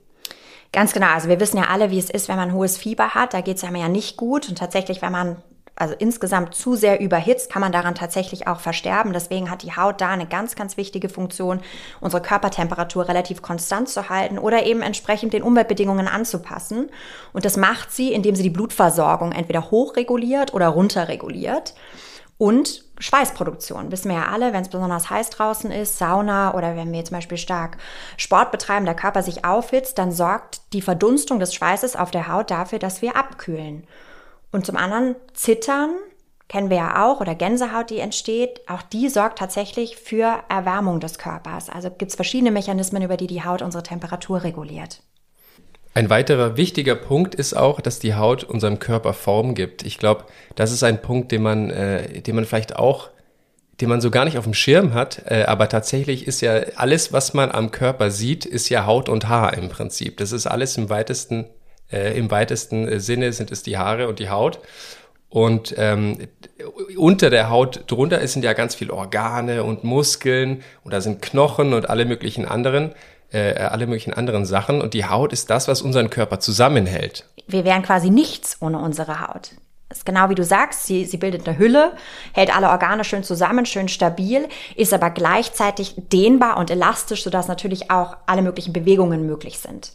Ganz 0.74 0.94
genau. 0.94 1.08
Also 1.08 1.30
wir 1.30 1.40
wissen 1.40 1.58
ja 1.58 1.66
alle, 1.66 1.92
wie 1.92 2.00
es 2.00 2.10
ist, 2.10 2.28
wenn 2.28 2.36
man 2.36 2.54
hohes 2.54 2.78
Fieber 2.78 3.12
hat. 3.12 3.34
Da 3.34 3.42
geht 3.42 3.58
es 3.58 3.64
einem 3.64 3.78
ja 3.78 3.88
nicht 3.88 4.18
gut. 4.18 4.50
Und 4.50 4.58
tatsächlich, 4.58 5.02
wenn 5.02 5.12
man 5.12 5.38
also 5.78 5.94
insgesamt 5.98 6.56
zu 6.56 6.76
sehr 6.76 7.00
überhitzt, 7.00 7.52
kann 7.52 7.62
man 7.62 7.72
daran 7.72 7.96
tatsächlich 7.96 8.48
auch 8.48 8.60
versterben. 8.60 9.14
Deswegen 9.14 9.52
hat 9.52 9.62
die 9.62 9.76
Haut 9.76 10.02
da 10.02 10.10
eine 10.10 10.26
ganz, 10.26 10.56
ganz 10.56 10.76
wichtige 10.76 11.08
Funktion, 11.08 11.62
unsere 12.02 12.22
Körpertemperatur 12.22 13.08
relativ 13.08 13.42
konstant 13.44 13.88
zu 13.88 14.10
halten 14.10 14.40
oder 14.40 14.66
eben 14.66 14.82
entsprechend 14.82 15.34
den 15.34 15.44
Umweltbedingungen 15.44 16.08
anzupassen. 16.08 16.90
Und 17.32 17.46
das 17.46 17.58
macht 17.58 17.92
sie, 17.92 18.12
indem 18.12 18.36
sie 18.36 18.44
die 18.44 18.50
Blutversorgung 18.50 19.32
entweder 19.32 19.70
hochreguliert 19.70 20.54
oder 20.54 20.68
runterreguliert. 20.70 21.76
Und 22.40 22.84
Schweißproduktion. 23.00 23.92
Wissen 23.92 24.10
wir 24.10 24.18
ja 24.18 24.28
alle, 24.28 24.54
wenn 24.54 24.62
es 24.62 24.70
besonders 24.70 25.10
heiß 25.10 25.30
draußen 25.32 25.72
ist, 25.72 25.98
Sauna 25.98 26.56
oder 26.56 26.76
wenn 26.76 26.92
wir 26.92 27.04
zum 27.04 27.18
Beispiel 27.18 27.38
stark 27.38 27.78
Sport 28.16 28.52
betreiben, 28.52 28.86
der 28.86 28.96
Körper 28.96 29.22
sich 29.24 29.46
aufhitzt, 29.46 29.98
dann 29.98 30.12
sorgt 30.12 30.62
die 30.74 30.82
Verdunstung 30.82 31.40
des 31.40 31.54
Schweißes 31.54 31.96
auf 31.96 32.12
der 32.12 32.28
Haut 32.28 32.52
dafür, 32.52 32.80
dass 32.80 33.02
wir 33.02 33.16
abkühlen. 33.16 33.88
Und 34.52 34.66
zum 34.66 34.78
anderen 34.78 35.16
Zittern, 35.34 35.92
kennen 36.48 36.70
wir 36.70 36.78
ja 36.78 37.06
auch, 37.06 37.20
oder 37.20 37.36
Gänsehaut, 37.36 37.90
die 37.90 38.00
entsteht, 38.00 38.62
auch 38.68 38.82
die 38.82 39.10
sorgt 39.10 39.40
tatsächlich 39.40 39.98
für 39.98 40.44
Erwärmung 40.50 41.00
des 41.00 41.18
Körpers. 41.18 41.70
Also 41.70 41.90
gibt 41.90 42.12
es 42.12 42.16
verschiedene 42.16 42.52
Mechanismen, 42.52 43.04
über 43.04 43.18
die 43.18 43.28
die 43.28 43.44
Haut 43.44 43.62
unsere 43.62 43.84
Temperatur 43.84 44.44
reguliert. 44.44 45.02
Ein 45.94 46.10
weiterer 46.10 46.58
wichtiger 46.58 46.96
Punkt 46.96 47.34
ist 47.34 47.56
auch, 47.56 47.82
dass 47.82 48.00
die 48.00 48.14
Haut 48.14 48.44
unserem 48.44 48.78
Körper 48.78 49.14
Form 49.14 49.56
gibt. 49.56 49.84
Ich 49.84 49.98
glaube, 49.98 50.26
das 50.56 50.72
ist 50.72 50.84
ein 50.84 51.02
Punkt, 51.02 51.32
den 51.32 51.42
man, 51.42 51.72
äh, 51.72 52.22
den 52.22 52.36
man 52.36 52.46
vielleicht 52.46 52.76
auch, 52.76 53.10
den 53.82 53.90
man 53.90 54.00
so 54.00 54.12
gar 54.12 54.24
nicht 54.24 54.38
auf 54.38 54.44
dem 54.44 54.54
Schirm 54.54 54.94
hat. 54.94 55.24
Äh, 55.26 55.46
aber 55.48 55.70
tatsächlich 55.70 56.28
ist 56.28 56.42
ja 56.42 56.54
alles, 56.76 57.14
was 57.14 57.34
man 57.34 57.52
am 57.52 57.72
Körper 57.72 58.12
sieht, 58.12 58.46
ist 58.46 58.70
ja 58.70 58.86
Haut 58.86 59.10
und 59.10 59.28
Haar 59.28 59.58
im 59.58 59.70
Prinzip. 59.70 60.18
Das 60.18 60.32
ist 60.32 60.46
alles 60.46 60.78
im 60.78 60.92
weitesten 60.92 61.48
äh, 61.92 62.18
Im 62.18 62.32
weitesten 62.32 62.88
äh, 62.88 63.00
Sinne 63.00 63.34
sind 63.34 63.52
es 63.52 63.64
die 63.64 63.78
Haare 63.78 64.08
und 64.08 64.20
die 64.20 64.30
Haut. 64.30 64.60
Und 65.30 65.76
ähm, 65.78 66.18
unter 66.96 67.30
der 67.30 67.50
Haut 67.50 67.84
drunter 67.88 68.26
sind 68.28 68.44
ja 68.44 68.54
ganz 68.54 68.76
viele 68.76 68.94
Organe 68.94 69.64
und 69.64 69.84
Muskeln 69.84 70.64
und 70.84 70.94
da 70.94 71.02
sind 71.02 71.22
Knochen 71.22 71.74
und 71.74 71.90
alle 71.90 72.06
möglichen 72.06 72.46
anderen, 72.46 72.94
äh, 73.32 73.54
alle 73.54 73.88
möglichen 73.88 74.14
anderen 74.14 74.46
Sachen. 74.46 74.82
Und 74.82 74.94
die 74.94 75.06
Haut 75.06 75.34
ist 75.34 75.50
das, 75.50 75.68
was 75.68 75.82
unseren 75.82 76.10
Körper 76.10 76.40
zusammenhält. 76.40 77.26
Wir 77.48 77.66
wären 77.66 77.84
quasi 77.84 78.10
nichts 78.10 78.58
ohne 78.62 78.80
unsere 78.80 79.22
Haut. 79.28 79.52
Das 79.90 80.00
ist 80.00 80.06
genau 80.06 80.30
wie 80.30 80.36
du 80.36 80.44
sagst, 80.44 80.86
sie, 80.86 81.06
sie 81.06 81.16
bildet 81.18 81.48
eine 81.48 81.58
Hülle, 81.58 81.94
hält 82.34 82.54
alle 82.54 82.70
Organe 82.70 83.06
schön 83.06 83.24
zusammen, 83.24 83.66
schön 83.66 83.88
stabil, 83.88 84.48
ist 84.76 84.94
aber 84.94 85.10
gleichzeitig 85.10 85.96
dehnbar 85.96 86.58
und 86.58 86.70
elastisch, 86.70 87.24
sodass 87.24 87.48
natürlich 87.48 87.90
auch 87.90 88.18
alle 88.26 88.42
möglichen 88.42 88.74
Bewegungen 88.74 89.26
möglich 89.26 89.60
sind. 89.60 89.94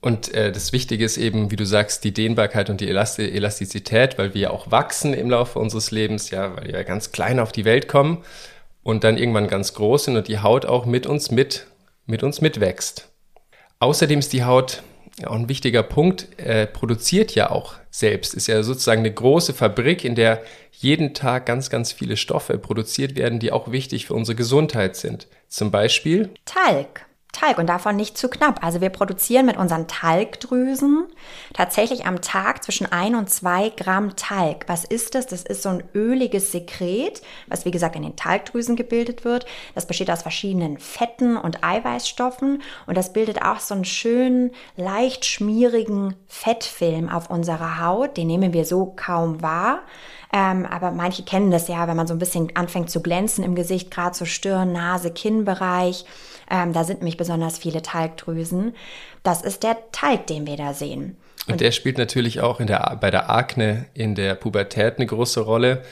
Und 0.00 0.32
äh, 0.34 0.50
das 0.50 0.72
Wichtige 0.72 1.04
ist 1.04 1.18
eben, 1.18 1.50
wie 1.50 1.56
du 1.56 1.66
sagst, 1.66 2.04
die 2.04 2.14
Dehnbarkeit 2.14 2.70
und 2.70 2.80
die 2.80 2.88
Elasti 2.88 3.22
Elastizität, 3.22 4.16
weil 4.16 4.32
wir 4.32 4.52
auch 4.52 4.70
wachsen 4.70 5.12
im 5.12 5.28
Laufe 5.28 5.58
unseres 5.58 5.90
Lebens, 5.90 6.30
ja, 6.30 6.56
weil 6.56 6.72
wir 6.72 6.84
ganz 6.84 7.12
klein 7.12 7.38
auf 7.38 7.52
die 7.52 7.66
Welt 7.66 7.86
kommen 7.86 8.24
und 8.82 9.04
dann 9.04 9.18
irgendwann 9.18 9.48
ganz 9.48 9.74
groß 9.74 10.04
sind 10.04 10.16
und 10.16 10.28
die 10.28 10.38
Haut 10.38 10.64
auch 10.64 10.86
mit 10.86 11.06
uns 11.06 11.30
mit, 11.30 11.66
mit 12.06 12.22
uns 12.22 12.40
mitwächst. 12.40 13.08
Außerdem 13.78 14.18
ist 14.18 14.32
die 14.32 14.44
Haut 14.44 14.82
auch 15.26 15.34
ein 15.34 15.48
wichtiger 15.48 15.82
Punkt, 15.82 16.28
äh, 16.38 16.66
produziert 16.66 17.34
ja 17.34 17.50
auch 17.50 17.74
selbst, 17.90 18.32
ist 18.34 18.46
ja 18.46 18.62
sozusagen 18.62 19.00
eine 19.00 19.12
große 19.12 19.52
Fabrik, 19.52 20.04
in 20.04 20.14
der 20.14 20.42
jeden 20.72 21.12
Tag 21.12 21.44
ganz, 21.44 21.68
ganz 21.68 21.92
viele 21.92 22.16
Stoffe 22.16 22.56
produziert 22.56 23.16
werden, 23.16 23.38
die 23.38 23.52
auch 23.52 23.70
wichtig 23.70 24.06
für 24.06 24.14
unsere 24.14 24.36
Gesundheit 24.36 24.96
sind. 24.96 25.26
Zum 25.48 25.70
Beispiel 25.70 26.30
Talg. 26.46 27.06
Talg 27.32 27.58
und 27.58 27.66
davon 27.66 27.96
nicht 27.96 28.18
zu 28.18 28.28
knapp. 28.28 28.64
Also 28.64 28.80
wir 28.80 28.90
produzieren 28.90 29.46
mit 29.46 29.56
unseren 29.56 29.86
Talgdrüsen 29.86 31.06
tatsächlich 31.52 32.06
am 32.06 32.20
Tag 32.20 32.62
zwischen 32.64 32.90
ein 32.90 33.14
und 33.14 33.30
zwei 33.30 33.70
Gramm 33.70 34.16
Talg. 34.16 34.64
Was 34.68 34.84
ist 34.84 35.14
das? 35.14 35.26
Das 35.26 35.42
ist 35.42 35.62
so 35.62 35.68
ein 35.68 35.84
öliges 35.94 36.52
Sekret, 36.52 37.22
was 37.46 37.64
wie 37.64 37.70
gesagt 37.70 37.96
in 37.96 38.02
den 38.02 38.16
Talgdrüsen 38.16 38.76
gebildet 38.76 39.24
wird. 39.24 39.46
Das 39.74 39.86
besteht 39.86 40.10
aus 40.10 40.22
verschiedenen 40.22 40.78
Fetten 40.78 41.36
und 41.36 41.62
Eiweißstoffen 41.64 42.62
und 42.86 42.96
das 42.96 43.12
bildet 43.12 43.42
auch 43.42 43.60
so 43.60 43.74
einen 43.74 43.84
schönen, 43.84 44.50
leicht 44.76 45.24
schmierigen 45.24 46.16
Fettfilm 46.26 47.08
auf 47.08 47.30
unserer 47.30 47.80
Haut. 47.80 48.16
Den 48.16 48.26
nehmen 48.26 48.52
wir 48.52 48.64
so 48.64 48.92
kaum 48.96 49.42
wahr. 49.42 49.80
Ähm, 50.32 50.64
aber 50.64 50.92
manche 50.92 51.24
kennen 51.24 51.50
das 51.50 51.66
ja, 51.68 51.88
wenn 51.88 51.96
man 51.96 52.06
so 52.06 52.14
ein 52.14 52.18
bisschen 52.18 52.54
anfängt 52.54 52.90
zu 52.90 53.02
glänzen 53.02 53.42
im 53.42 53.54
Gesicht, 53.54 53.90
gerade 53.90 54.16
so 54.16 54.24
Stirn, 54.24 54.72
Nase, 54.72 55.10
Kinnbereich. 55.10 56.04
Ähm, 56.48 56.72
da 56.72 56.84
sind 56.84 57.00
nämlich 57.00 57.16
besonders 57.16 57.58
viele 57.58 57.82
Talgdrüsen. 57.82 58.74
Das 59.22 59.42
ist 59.42 59.62
der 59.62 59.76
Talg, 59.92 60.26
den 60.28 60.46
wir 60.46 60.56
da 60.56 60.72
sehen. 60.72 61.16
Und, 61.46 61.54
Und 61.54 61.60
der 61.60 61.72
spielt 61.72 61.98
natürlich 61.98 62.40
auch 62.40 62.60
in 62.60 62.68
der, 62.68 62.96
bei 63.00 63.10
der 63.10 63.30
Akne 63.30 63.86
in 63.94 64.14
der 64.14 64.34
Pubertät 64.34 64.96
eine 64.96 65.06
große 65.06 65.40
Rolle. 65.40 65.82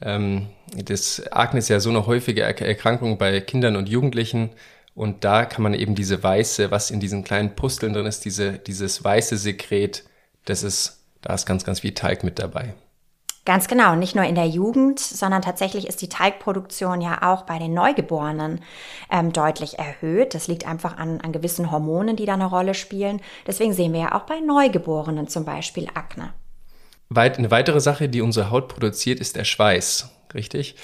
Ähm, 0.00 0.48
das 0.72 1.26
Akne 1.32 1.58
ist 1.58 1.68
ja 1.68 1.80
so 1.80 1.90
eine 1.90 2.06
häufige 2.06 2.42
Erkrankung 2.42 3.18
bei 3.18 3.40
Kindern 3.40 3.76
und 3.76 3.88
Jugendlichen. 3.88 4.50
Und 4.94 5.24
da 5.24 5.44
kann 5.44 5.62
man 5.62 5.74
eben 5.74 5.94
diese 5.94 6.22
weiße, 6.22 6.70
was 6.70 6.90
in 6.90 7.00
diesen 7.00 7.24
kleinen 7.24 7.56
Pusteln 7.56 7.92
drin 7.92 8.06
ist, 8.06 8.24
diese, 8.24 8.52
dieses 8.52 9.02
weiße 9.02 9.36
Sekret, 9.36 10.04
das 10.44 10.62
ist, 10.62 11.04
da 11.22 11.34
ist 11.34 11.46
ganz, 11.46 11.64
ganz 11.64 11.80
viel 11.80 11.94
Talg 11.94 12.22
mit 12.22 12.38
dabei. 12.38 12.74
Ganz 13.50 13.66
genau, 13.66 13.96
nicht 13.96 14.14
nur 14.14 14.24
in 14.24 14.36
der 14.36 14.46
Jugend, 14.46 15.00
sondern 15.00 15.42
tatsächlich 15.42 15.88
ist 15.88 16.00
die 16.02 16.08
Talgproduktion 16.08 17.00
ja 17.00 17.32
auch 17.32 17.42
bei 17.42 17.58
den 17.58 17.74
Neugeborenen 17.74 18.60
ähm, 19.10 19.32
deutlich 19.32 19.76
erhöht. 19.76 20.34
Das 20.34 20.46
liegt 20.46 20.68
einfach 20.68 20.98
an, 20.98 21.20
an 21.20 21.32
gewissen 21.32 21.72
Hormonen, 21.72 22.14
die 22.14 22.26
da 22.26 22.34
eine 22.34 22.46
Rolle 22.46 22.74
spielen. 22.74 23.20
Deswegen 23.48 23.72
sehen 23.72 23.92
wir 23.92 24.02
ja 24.02 24.14
auch 24.14 24.20
bei 24.20 24.38
Neugeborenen 24.38 25.26
zum 25.26 25.44
Beispiel 25.44 25.88
Akne. 25.94 26.32
Weit, 27.08 27.38
eine 27.38 27.50
weitere 27.50 27.80
Sache, 27.80 28.08
die 28.08 28.20
unsere 28.20 28.52
Haut 28.52 28.68
produziert, 28.68 29.18
ist 29.18 29.34
der 29.34 29.42
Schweiß, 29.42 30.08
richtig? 30.32 30.76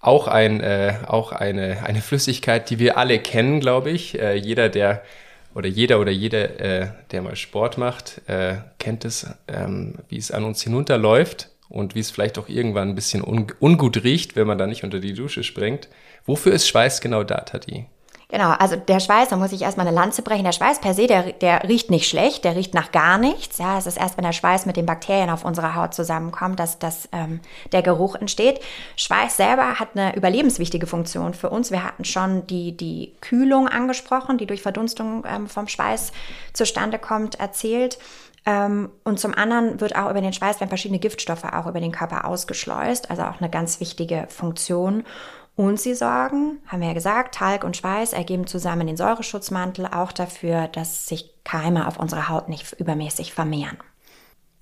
Auch, 0.00 0.26
ein, 0.26 0.60
äh, 0.60 0.94
auch 1.06 1.30
eine, 1.30 1.84
eine 1.84 2.00
Flüssigkeit, 2.00 2.70
die 2.70 2.80
wir 2.80 2.98
alle 2.98 3.20
kennen, 3.20 3.60
glaube 3.60 3.90
ich. 3.90 4.18
Äh, 4.18 4.34
jeder, 4.34 4.68
der 4.68 5.04
oder 5.54 5.68
jeder 5.68 6.00
oder 6.00 6.10
jede, 6.10 6.58
äh, 6.58 6.88
der 7.12 7.22
mal 7.22 7.36
Sport 7.36 7.78
macht, 7.78 8.28
äh, 8.28 8.56
kennt 8.80 9.04
es, 9.04 9.28
ähm, 9.46 9.94
wie 10.08 10.18
es 10.18 10.32
an 10.32 10.42
uns 10.42 10.60
hinunterläuft 10.60 11.50
und 11.70 11.94
wie 11.94 12.00
es 12.00 12.10
vielleicht 12.10 12.38
auch 12.38 12.48
irgendwann 12.48 12.90
ein 12.90 12.94
bisschen 12.94 13.24
un 13.24 13.46
ungut 13.60 14.04
riecht, 14.04 14.36
wenn 14.36 14.46
man 14.46 14.58
da 14.58 14.66
nicht 14.66 14.84
unter 14.84 15.00
die 15.00 15.14
Dusche 15.14 15.42
springt. 15.42 15.88
Wofür 16.26 16.52
ist 16.52 16.68
Schweiß 16.68 17.00
genau 17.00 17.24
da, 17.24 17.38
Tati? 17.38 17.86
Genau, 18.30 18.50
also 18.50 18.76
der 18.76 19.00
Schweiß, 19.00 19.28
da 19.28 19.36
muss 19.36 19.50
ich 19.50 19.62
erstmal 19.62 19.88
eine 19.88 19.96
Lanze 19.96 20.22
brechen. 20.22 20.44
Der 20.44 20.52
Schweiß 20.52 20.80
per 20.80 20.94
se, 20.94 21.08
der, 21.08 21.32
der 21.32 21.68
riecht 21.68 21.90
nicht 21.90 22.08
schlecht, 22.08 22.44
der 22.44 22.54
riecht 22.54 22.74
nach 22.74 22.92
gar 22.92 23.18
nichts. 23.18 23.58
Ja, 23.58 23.76
es 23.76 23.86
ist 23.86 23.96
erst, 23.96 24.16
wenn 24.16 24.24
der 24.24 24.32
Schweiß 24.32 24.66
mit 24.66 24.76
den 24.76 24.86
Bakterien 24.86 25.30
auf 25.30 25.44
unserer 25.44 25.74
Haut 25.74 25.94
zusammenkommt, 25.94 26.60
dass, 26.60 26.78
dass 26.78 27.08
ähm, 27.10 27.40
der 27.72 27.82
Geruch 27.82 28.14
entsteht. 28.14 28.60
Schweiß 28.94 29.36
selber 29.36 29.80
hat 29.80 29.96
eine 29.96 30.14
überlebenswichtige 30.14 30.86
Funktion 30.86 31.34
für 31.34 31.50
uns. 31.50 31.72
Wir 31.72 31.82
hatten 31.82 32.04
schon 32.04 32.46
die, 32.46 32.76
die 32.76 33.14
Kühlung 33.20 33.66
angesprochen, 33.66 34.38
die 34.38 34.46
durch 34.46 34.62
Verdunstung 34.62 35.24
ähm, 35.26 35.48
vom 35.48 35.66
Schweiß 35.66 36.12
zustande 36.52 37.00
kommt, 37.00 37.40
erzählt. 37.40 37.98
Ähm, 38.46 38.90
und 39.04 39.20
zum 39.20 39.34
anderen 39.34 39.80
wird 39.80 39.96
auch 39.96 40.10
über 40.10 40.20
den 40.20 40.32
Schweiß 40.32 40.60
werden 40.60 40.70
verschiedene 40.70 40.98
Giftstoffe 40.98 41.44
auch 41.44 41.66
über 41.66 41.80
den 41.80 41.92
Körper 41.92 42.24
ausgeschleust, 42.24 43.10
also 43.10 43.22
auch 43.22 43.40
eine 43.40 43.50
ganz 43.50 43.80
wichtige 43.80 44.26
Funktion. 44.28 45.04
Und 45.56 45.78
sie 45.78 45.94
sorgen, 45.94 46.58
haben 46.66 46.80
wir 46.80 46.88
ja 46.88 46.94
gesagt, 46.94 47.34
Talg 47.34 47.64
und 47.64 47.76
Schweiß 47.76 48.14
ergeben 48.14 48.46
zusammen 48.46 48.86
den 48.86 48.96
Säureschutzmantel 48.96 49.86
auch 49.86 50.12
dafür, 50.12 50.68
dass 50.68 51.06
sich 51.06 51.34
Keime 51.44 51.86
auf 51.86 51.98
unserer 51.98 52.28
Haut 52.28 52.48
nicht 52.48 52.72
übermäßig 52.80 53.34
vermehren. 53.34 53.76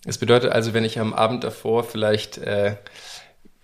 Das 0.05 0.19
bedeutet 0.19 0.51
also, 0.51 0.75
wenn 0.75 0.85
ich 0.85 0.99
am 0.99 1.15
Abend 1.15 1.45
davor 1.45 1.85
vielleicht 1.85 2.39
äh, 2.39 2.77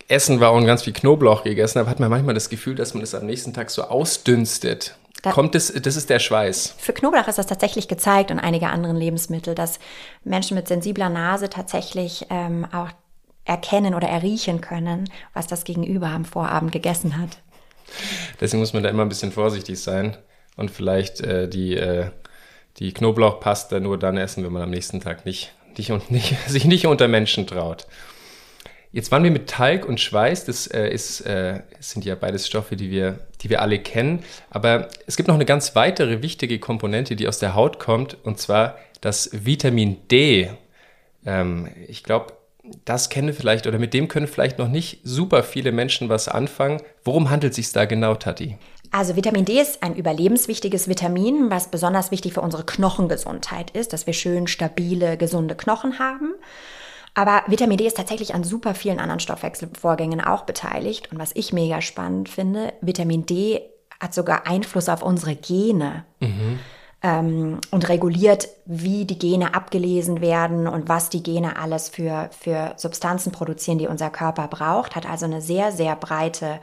essen 0.09 0.40
war 0.40 0.52
und 0.52 0.66
ganz 0.66 0.83
viel 0.83 0.92
Knoblauch 0.92 1.44
gegessen 1.44 1.78
habe, 1.78 1.90
hat 1.90 2.00
man 2.00 2.11
manchmal 2.11 2.35
das 2.35 2.50
Gefühl, 2.50 2.75
dass 2.75 2.94
man 2.94 3.02
es 3.02 3.12
das 3.12 3.21
am 3.21 3.26
nächsten 3.26 3.52
Tag 3.52 3.71
so 3.71 3.83
ausdünstet. 3.83 4.97
Da 5.25 5.33
Kommt 5.33 5.54
es, 5.54 5.73
das 5.73 5.97
ist 5.97 6.11
der 6.11 6.19
Schweiß. 6.19 6.75
Für 6.76 6.93
Knoblauch 6.93 7.26
ist 7.28 7.38
das 7.38 7.47
tatsächlich 7.47 7.88
gezeigt 7.88 8.31
und 8.31 8.38
einige 8.38 8.66
anderen 8.66 8.95
Lebensmittel, 8.95 9.54
dass 9.54 9.78
Menschen 10.23 10.54
mit 10.54 10.69
sensibler 10.69 11.09
Nase 11.09 11.49
tatsächlich 11.49 12.26
ähm, 12.28 12.66
auch 12.71 12.90
erkennen 13.47 13.95
oder 13.95 14.07
erriechen 14.07 14.61
können, 14.61 15.09
was 15.33 15.47
das 15.47 15.64
Gegenüber 15.64 16.09
am 16.09 16.26
Vorabend 16.26 16.73
gegessen 16.73 17.19
hat. 17.19 17.38
Deswegen 18.38 18.61
muss 18.61 18.75
man 18.75 18.83
da 18.83 18.90
immer 18.90 19.00
ein 19.00 19.09
bisschen 19.09 19.33
vorsichtig 19.33 19.81
sein 19.81 20.14
und 20.59 20.71
vielleicht 20.71 21.23
äh, 21.23 21.49
die, 21.49 21.75
äh, 21.75 22.11
die 22.76 22.93
Knoblauchpaste 22.93 23.81
nur 23.81 23.99
dann 23.99 24.19
essen, 24.19 24.45
wenn 24.45 24.52
man 24.52 24.62
am 24.62 24.71
nächsten 24.71 25.00
Tag 25.00 25.25
nicht, 25.25 25.54
nicht, 25.78 25.90
und 25.90 26.11
nicht, 26.11 26.37
sich 26.47 26.66
nicht 26.66 26.87
unter 26.87 27.09
Menschen 27.09 27.47
traut. 27.47 27.87
Jetzt 28.95 29.11
waren 29.11 29.25
wir 29.25 29.33
mit 29.33 29.51
Talg 29.51 29.87
und 29.87 29.99
Schweiß, 29.99 30.45
das 30.45 30.69
äh, 30.69 30.89
ist, 30.89 31.21
äh, 31.23 31.63
sind 31.81 32.05
ja 32.05 32.15
beides 32.15 32.47
Stoffe, 32.47 32.77
die 32.77 32.93
wir, 32.93 33.19
die 33.41 33.51
wir 33.51 33.61
alle 33.61 33.81
kennen. 33.81 34.23
Aber 34.51 34.89
es 35.09 35.17
gibt 35.17 35.27
noch 35.27 35.35
eine 35.35 35.45
ganz 35.45 35.75
weitere 35.75 36.23
wichtige 36.23 36.61
Komponente, 36.61 37.17
die 37.17 37.27
aus 37.27 37.41
der 37.41 37.57
Haut 37.57 37.81
kommt, 37.81 38.17
und 38.23 38.39
zwar 38.39 38.79
das 39.01 39.31
Vitamin 39.33 39.97
D. 40.13 40.49
Ähm, 41.27 41.71
ich 41.89 42.05
glaube, 42.05 42.35
das 42.85 43.11
kennen 43.11 43.35
vielleicht 43.35 43.67
oder 43.67 43.81
mit 43.81 43.95
dem 43.95 44.07
können 44.07 44.29
vielleicht 44.29 44.61
noch 44.61 44.69
nicht 44.69 45.01
super 45.03 45.43
viele 45.43 45.73
Menschen 45.73 46.09
was 46.09 46.29
anfangen. 46.29 46.81
Worum 47.03 47.31
handelt 47.31 47.51
es 47.51 47.57
sich 47.57 47.73
da 47.73 47.87
genau, 47.87 48.15
Tati? 48.15 48.59
Also 48.93 49.17
Vitamin 49.17 49.45
D 49.45 49.61
ist 49.61 49.83
ein 49.83 49.97
überlebenswichtiges 49.97 50.87
Vitamin, 50.87 51.51
was 51.51 51.69
besonders 51.69 52.13
wichtig 52.13 52.35
für 52.35 52.43
unsere 52.43 52.65
Knochengesundheit 52.65 53.73
ist, 53.73 53.93
dass 53.93 54.07
wir 54.07 54.15
schön 54.15 54.47
stabile, 54.47 55.17
gesunde 55.17 55.57
Knochen 55.57 55.99
haben. 55.99 56.35
Aber 57.14 57.42
Vitamin 57.47 57.78
D 57.78 57.87
ist 57.87 57.97
tatsächlich 57.97 58.35
an 58.35 58.44
super 58.44 58.75
vielen 58.75 58.99
anderen 58.99 59.21
Stoffwechselvorgängen 59.21 60.21
auch 60.21 60.42
beteiligt. 60.42 61.12
Und 61.12 61.18
was 61.18 61.30
ich 61.35 61.52
mega 61.52 61.80
spannend 61.80 62.28
finde, 62.28 62.73
Vitamin 62.80 63.25
D 63.25 63.62
hat 64.00 64.12
sogar 64.12 64.47
Einfluss 64.47 64.88
auf 64.88 65.02
unsere 65.02 65.37
Gene. 65.37 66.04
Mhm. 66.21 66.59
Ähm, 67.02 67.61
und 67.71 67.88
reguliert, 67.88 68.49
wie 68.64 69.04
die 69.04 69.18
Gene 69.18 69.54
abgelesen 69.54 70.21
werden 70.23 70.66
und 70.66 70.88
was 70.88 71.11
die 71.11 71.23
Gene 71.23 71.59
alles 71.59 71.90
für, 71.90 72.30
für 72.38 72.73
Substanzen 72.76 73.30
produzieren, 73.30 73.78
die 73.78 73.87
unser 73.87 74.11
Körper 74.11 74.49
braucht. 74.49 74.97
Hat 74.97 75.09
also 75.09 75.26
eine 75.26 75.42
sehr, 75.42 75.71
sehr 75.71 75.97
breite 75.97 76.61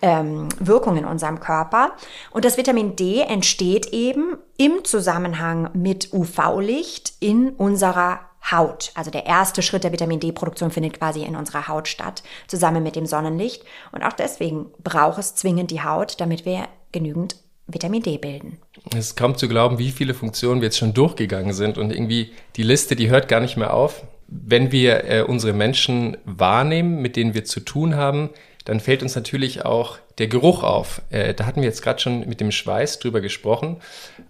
ähm, 0.00 0.48
Wirkung 0.60 0.96
in 0.96 1.04
unserem 1.04 1.40
Körper. 1.40 1.92
Und 2.30 2.44
das 2.44 2.56
Vitamin 2.56 2.96
D 2.96 3.20
entsteht 3.20 3.86
eben 3.86 4.38
im 4.56 4.84
Zusammenhang 4.84 5.70
mit 5.74 6.12
UV-Licht 6.12 7.14
in 7.20 7.50
unserer 7.50 8.20
Haut. 8.50 8.92
Also 8.94 9.10
der 9.10 9.26
erste 9.26 9.62
Schritt 9.62 9.84
der 9.84 9.92
Vitamin 9.92 10.20
D-Produktion 10.20 10.70
findet 10.70 10.98
quasi 10.98 11.22
in 11.22 11.36
unserer 11.36 11.68
Haut 11.68 11.88
statt, 11.88 12.22
zusammen 12.46 12.82
mit 12.82 12.96
dem 12.96 13.06
Sonnenlicht. 13.06 13.64
Und 13.92 14.02
auch 14.02 14.12
deswegen 14.12 14.66
braucht 14.82 15.18
es 15.18 15.34
zwingend 15.34 15.70
die 15.70 15.82
Haut, 15.82 16.20
damit 16.20 16.44
wir 16.44 16.68
genügend 16.92 17.36
Vitamin 17.66 18.02
D 18.02 18.18
bilden. 18.18 18.58
Es 18.92 19.08
ist 19.08 19.16
kaum 19.16 19.36
zu 19.36 19.48
glauben, 19.48 19.78
wie 19.78 19.90
viele 19.90 20.14
Funktionen 20.14 20.60
wir 20.60 20.66
jetzt 20.66 20.78
schon 20.78 20.94
durchgegangen 20.94 21.52
sind 21.52 21.78
und 21.78 21.92
irgendwie 21.92 22.32
die 22.56 22.62
Liste, 22.62 22.96
die 22.96 23.10
hört 23.10 23.28
gar 23.28 23.40
nicht 23.40 23.56
mehr 23.56 23.74
auf. 23.74 24.02
Wenn 24.26 24.72
wir 24.72 25.04
äh, 25.04 25.22
unsere 25.22 25.52
Menschen 25.52 26.16
wahrnehmen, 26.24 27.02
mit 27.02 27.16
denen 27.16 27.34
wir 27.34 27.44
zu 27.44 27.60
tun 27.60 27.96
haben, 27.96 28.30
dann 28.64 28.80
fällt 28.80 29.02
uns 29.02 29.14
natürlich 29.14 29.64
auch 29.64 29.98
der 30.18 30.28
Geruch 30.28 30.62
auf. 30.62 31.02
Äh, 31.10 31.34
da 31.34 31.46
hatten 31.46 31.62
wir 31.62 31.68
jetzt 31.68 31.82
gerade 31.82 32.00
schon 32.00 32.28
mit 32.28 32.40
dem 32.40 32.52
Schweiß 32.52 32.98
drüber 32.98 33.20
gesprochen, 33.20 33.78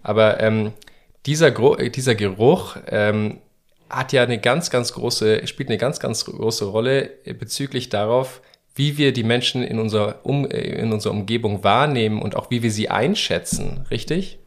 aber 0.02 0.40
ähm, 0.40 0.72
dieser, 1.26 1.50
dieser 1.50 2.14
Geruch 2.14 2.76
ähm, 2.88 3.38
hat 3.90 4.12
ja 4.12 4.22
eine 4.22 4.38
ganz, 4.38 4.70
ganz 4.70 4.92
große, 4.92 5.46
spielt 5.46 5.68
eine 5.68 5.78
ganz, 5.78 6.00
ganz 6.00 6.24
große 6.24 6.64
Rolle 6.64 7.10
bezüglich 7.38 7.88
darauf, 7.88 8.40
wie 8.74 8.96
wir 8.96 9.12
die 9.12 9.24
Menschen 9.24 9.62
in 9.62 9.78
unserer, 9.78 10.20
um, 10.22 10.46
in 10.46 10.92
unserer 10.92 11.12
Umgebung 11.12 11.64
wahrnehmen 11.64 12.22
und 12.22 12.36
auch 12.36 12.50
wie 12.50 12.62
wir 12.62 12.70
sie 12.70 12.88
einschätzen, 12.88 13.86
richtig? 13.90 14.38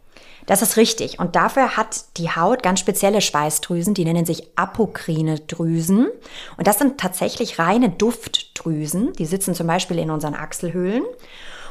Das 0.46 0.62
ist 0.62 0.76
richtig. 0.76 1.20
Und 1.20 1.36
dafür 1.36 1.78
hat 1.78 2.18
die 2.18 2.30
Haut 2.30 2.64
ganz 2.64 2.80
spezielle 2.80 3.22
Schweißdrüsen, 3.22 3.94
die 3.94 4.04
nennen 4.04 4.26
sich 4.26 4.50
apokrine 4.58 5.40
Drüsen. 5.40 6.10
Und 6.58 6.68
das 6.68 6.80
sind 6.80 6.98
tatsächlich 7.00 7.60
reine 7.60 7.90
Duftdrüsen. 7.90 9.14
Die 9.14 9.26
sitzen 9.26 9.56
zum 9.56 9.68
Beispiel 9.68 10.00
in 10.00 10.12
unseren 10.12 10.36
Achselhöhlen. 10.36 11.04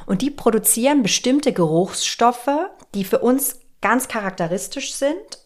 Und 0.07 0.23
die 0.23 0.31
produzieren 0.31 1.03
bestimmte 1.03 1.53
Geruchsstoffe, 1.53 2.49
die 2.95 3.05
für 3.05 3.19
uns 3.19 3.61
ganz 3.83 4.09
charakteristisch 4.09 4.95
sind 4.95 5.43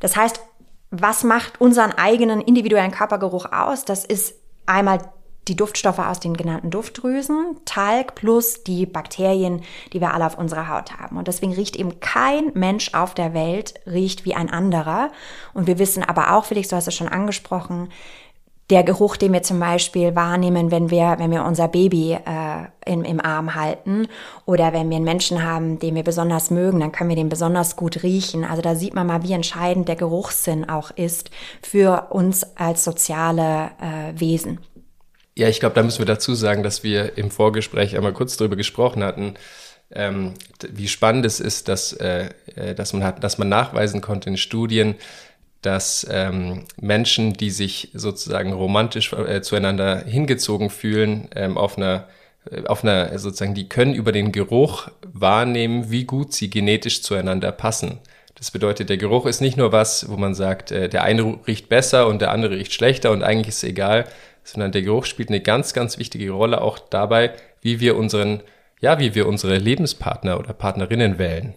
Das 0.00 0.16
heißt, 0.16 0.40
was 1.00 1.24
macht 1.24 1.60
unseren 1.60 1.92
eigenen 1.92 2.40
individuellen 2.40 2.92
Körpergeruch 2.92 3.46
aus? 3.52 3.84
Das 3.84 4.04
ist 4.04 4.34
einmal 4.66 4.98
die 5.48 5.56
Duftstoffe 5.56 5.98
aus 5.98 6.20
den 6.20 6.36
genannten 6.36 6.70
Duftdrüsen, 6.70 7.58
Talg 7.66 8.14
plus 8.14 8.64
die 8.64 8.86
Bakterien, 8.86 9.62
die 9.92 10.00
wir 10.00 10.14
alle 10.14 10.24
auf 10.24 10.38
unserer 10.38 10.68
Haut 10.68 10.98
haben. 10.98 11.18
Und 11.18 11.28
deswegen 11.28 11.52
riecht 11.52 11.76
eben 11.76 12.00
kein 12.00 12.52
Mensch 12.54 12.94
auf 12.94 13.14
der 13.14 13.34
Welt 13.34 13.74
riecht 13.86 14.24
wie 14.24 14.34
ein 14.34 14.50
anderer. 14.50 15.10
Und 15.52 15.66
wir 15.66 15.78
wissen 15.78 16.02
aber 16.02 16.34
auch, 16.34 16.46
Felix, 16.46 16.68
du 16.68 16.76
hast 16.76 16.88
es 16.88 16.94
schon 16.94 17.08
angesprochen, 17.08 17.90
der 18.70 18.82
Geruch, 18.82 19.16
den 19.16 19.32
wir 19.32 19.42
zum 19.42 19.60
Beispiel 19.60 20.14
wahrnehmen, 20.14 20.70
wenn 20.70 20.90
wir, 20.90 21.16
wenn 21.18 21.30
wir 21.30 21.44
unser 21.44 21.68
Baby 21.68 22.12
äh, 22.12 22.90
im, 22.90 23.04
im 23.04 23.20
Arm 23.20 23.54
halten 23.54 24.08
oder 24.46 24.72
wenn 24.72 24.88
wir 24.88 24.96
einen 24.96 25.04
Menschen 25.04 25.44
haben, 25.44 25.78
den 25.78 25.94
wir 25.94 26.02
besonders 26.02 26.50
mögen, 26.50 26.80
dann 26.80 26.92
können 26.92 27.10
wir 27.10 27.16
den 27.16 27.28
besonders 27.28 27.76
gut 27.76 28.02
riechen. 28.02 28.44
Also 28.44 28.62
da 28.62 28.74
sieht 28.74 28.94
man 28.94 29.06
mal, 29.06 29.22
wie 29.22 29.32
entscheidend 29.32 29.88
der 29.88 29.96
Geruchssinn 29.96 30.68
auch 30.68 30.90
ist 30.90 31.30
für 31.62 32.08
uns 32.10 32.56
als 32.56 32.84
soziale 32.84 33.70
äh, 33.80 34.18
Wesen. 34.18 34.60
Ja, 35.36 35.48
ich 35.48 35.60
glaube, 35.60 35.74
da 35.74 35.82
müssen 35.82 35.98
wir 35.98 36.06
dazu 36.06 36.34
sagen, 36.34 36.62
dass 36.62 36.84
wir 36.84 37.18
im 37.18 37.30
Vorgespräch 37.30 37.96
einmal 37.96 38.12
kurz 38.12 38.36
darüber 38.36 38.56
gesprochen 38.56 39.02
hatten, 39.02 39.34
ähm, 39.92 40.34
wie 40.68 40.88
spannend 40.88 41.26
es 41.26 41.40
ist, 41.40 41.68
dass, 41.68 41.92
äh, 41.92 42.30
äh, 42.56 42.74
dass, 42.74 42.92
man 42.92 43.04
hat, 43.04 43.22
dass 43.22 43.36
man 43.36 43.48
nachweisen 43.48 44.00
konnte 44.00 44.30
in 44.30 44.36
Studien, 44.36 44.94
dass 45.64 46.06
ähm, 46.10 46.64
Menschen, 46.80 47.32
die 47.32 47.50
sich 47.50 47.90
sozusagen 47.94 48.52
romantisch 48.52 49.12
äh, 49.12 49.42
zueinander 49.42 50.04
hingezogen 50.04 50.70
fühlen, 50.70 51.28
ähm, 51.34 51.56
auf 51.56 51.76
einer 51.78 52.06
äh, 52.50 52.64
auf 52.66 52.84
einer 52.84 53.18
sozusagen, 53.18 53.54
die 53.54 53.68
können 53.68 53.94
über 53.94 54.12
den 54.12 54.32
Geruch 54.32 54.88
wahrnehmen, 55.12 55.90
wie 55.90 56.04
gut 56.04 56.32
sie 56.32 56.50
genetisch 56.50 57.02
zueinander 57.02 57.52
passen. 57.52 57.98
Das 58.34 58.50
bedeutet, 58.50 58.90
der 58.90 58.96
Geruch 58.96 59.26
ist 59.26 59.40
nicht 59.40 59.56
nur 59.56 59.72
was, 59.72 60.08
wo 60.08 60.16
man 60.16 60.34
sagt, 60.34 60.72
äh, 60.72 60.88
der 60.88 61.04
eine 61.04 61.38
riecht 61.46 61.68
besser 61.68 62.06
und 62.06 62.20
der 62.20 62.30
andere 62.30 62.56
riecht 62.56 62.72
schlechter 62.72 63.10
und 63.10 63.22
eigentlich 63.22 63.48
ist 63.48 63.58
es 63.58 63.64
egal, 63.64 64.04
sondern 64.42 64.72
der 64.72 64.82
Geruch 64.82 65.06
spielt 65.06 65.30
eine 65.30 65.40
ganz, 65.40 65.72
ganz 65.72 65.98
wichtige 65.98 66.30
Rolle 66.30 66.60
auch 66.60 66.78
dabei, 66.78 67.32
wie 67.62 67.80
wir 67.80 67.96
unseren, 67.96 68.42
ja, 68.80 68.98
wie 68.98 69.14
wir 69.14 69.26
unsere 69.26 69.56
Lebenspartner 69.56 70.38
oder 70.38 70.52
Partnerinnen 70.52 71.18
wählen. 71.18 71.54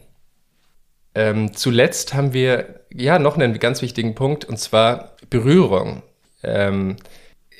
Ähm, 1.18 1.56
zuletzt 1.56 2.14
haben 2.14 2.34
wir 2.34 2.82
ja 2.94 3.18
noch 3.18 3.38
einen 3.40 3.58
ganz 3.58 3.82
wichtigen 3.82 4.14
Punkt 4.14 4.46
und 4.46 4.60
zwar 4.60 5.16
Berührung. 5.32 6.04
Ähm, 6.44 6.98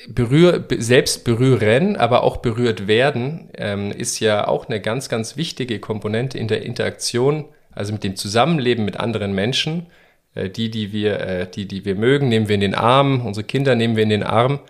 berühr, 0.06 0.64
selbst 0.78 1.24
berühren, 1.24 1.96
aber 1.96 2.22
auch 2.22 2.36
berührt 2.36 2.86
werden, 2.86 3.50
ähm, 3.56 3.90
ist 3.90 4.20
ja 4.20 4.46
auch 4.46 4.68
eine 4.68 4.80
ganz, 4.80 5.08
ganz 5.08 5.36
wichtige 5.36 5.80
Komponente 5.80 6.38
in 6.38 6.46
der 6.46 6.62
Interaktion, 6.62 7.46
also 7.72 7.92
mit 7.92 8.04
dem 8.04 8.14
Zusammenleben 8.14 8.84
mit 8.84 9.00
anderen 9.00 9.34
Menschen. 9.34 9.88
Äh, 10.36 10.50
die, 10.50 10.70
die 10.70 10.92
wir, 10.92 11.18
äh, 11.18 11.50
die, 11.50 11.66
die 11.66 11.84
wir 11.84 11.96
mögen, 11.96 12.28
nehmen 12.28 12.46
wir 12.46 12.54
in 12.54 12.60
den 12.60 12.76
Arm, 12.76 13.26
unsere 13.26 13.44
Kinder 13.44 13.74
nehmen 13.74 13.96
wir 13.96 14.04
in 14.04 14.10
den 14.10 14.22
Arm 14.22 14.60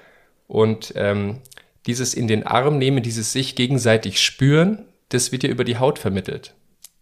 und 0.46 0.94
ähm, 0.96 1.40
dieses 1.84 2.14
in 2.14 2.26
den 2.26 2.46
Arm 2.46 2.78
nehmen, 2.78 3.02
dieses 3.02 3.32
sich 3.32 3.54
gegenseitig 3.54 4.22
spüren, 4.22 4.86
das 5.10 5.30
wird 5.30 5.42
ja 5.42 5.50
über 5.50 5.64
die 5.64 5.76
Haut 5.76 5.98
vermittelt. 5.98 6.54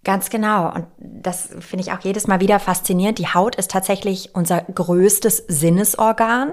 Ganz 0.06 0.30
genau. 0.30 0.72
Und 0.72 0.86
das 0.98 1.48
finde 1.58 1.84
ich 1.84 1.90
auch 1.90 1.98
jedes 1.98 2.28
Mal 2.28 2.38
wieder 2.38 2.60
faszinierend. 2.60 3.18
Die 3.18 3.26
Haut 3.26 3.56
ist 3.56 3.72
tatsächlich 3.72 4.30
unser 4.34 4.60
größtes 4.60 5.46
Sinnesorgan. 5.48 6.52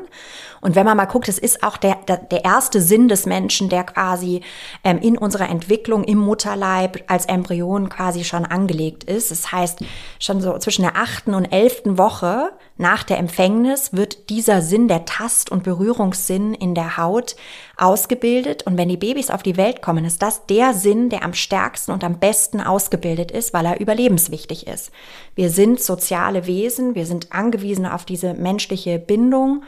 Und 0.60 0.76
wenn 0.76 0.88
man 0.88 0.98
mal 0.98 1.06
guckt, 1.06 1.28
es 1.30 1.38
ist 1.38 1.62
auch 1.62 1.78
der, 1.78 1.98
der, 2.32 2.44
erste 2.44 2.82
Sinn 2.82 3.10
des 3.10 3.28
Menschen, 3.28 3.70
der 3.70 3.84
quasi 3.84 4.42
ähm, 4.84 4.98
in 4.98 5.20
unserer 5.20 5.50
Entwicklung 5.50 6.04
im 6.04 6.18
Mutterleib 6.18 7.04
als 7.06 7.28
Embryon 7.28 7.90
quasi 7.90 8.24
schon 8.24 8.44
angelegt 8.44 9.04
ist. 9.04 9.30
Das 9.30 9.52
heißt, 9.52 9.82
schon 10.20 10.42
so 10.42 10.58
zwischen 10.58 10.82
der 10.82 10.96
achten 10.96 11.36
und 11.36 11.46
elften 11.46 12.00
Woche 12.00 12.54
nach 12.78 13.04
der 13.04 13.20
Empfängnis 13.20 13.94
wird 13.94 14.30
dieser 14.30 14.62
Sinn, 14.62 14.88
der 14.88 15.06
Tast- 15.06 15.52
und 15.52 15.64
Berührungssinn 15.64 16.54
in 16.54 16.74
der 16.74 16.98
Haut 16.98 17.36
ausgebildet. 17.78 18.64
Und 18.64 18.78
wenn 18.78 18.90
die 18.90 18.98
Babys 18.98 19.30
auf 19.30 19.44
die 19.44 19.58
Welt 19.58 19.82
kommen, 19.82 20.06
ist 20.06 20.22
das 20.22 20.48
der 20.48 20.74
Sinn, 20.74 21.10
der 21.10 21.24
am 21.24 21.34
stärksten 21.34 21.92
und 21.92 22.04
am 22.04 22.20
besten 22.20 22.62
ausgebildet 22.62 23.32
ist, 23.32 23.54
weil 23.54 23.66
er 23.66 23.80
überlebenswichtig 23.80 24.68
ist. 24.68 24.92
Wir 25.36 25.50
sind 25.50 25.82
soziale 25.82 26.48
Wesen, 26.48 26.96
wir 26.96 27.06
sind 27.06 27.32
angewiesen 27.32 27.86
auf 27.86 28.06
diese 28.06 28.34
menschliche 28.34 29.00
Bindung 29.00 29.64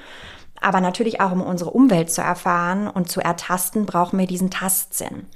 aber 0.62 0.82
natürlich 0.82 1.22
auch 1.22 1.32
um 1.32 1.42
unsere 1.42 1.70
Umwelt 1.70 2.10
zu 2.10 2.22
erfahren 2.22 2.88
und 2.88 3.10
zu 3.10 3.22
ertasten, 3.22 3.86
brauchen 3.86 4.18
wir 4.18 4.26
diesen 4.26 4.50
Tastsinn. 4.50 5.28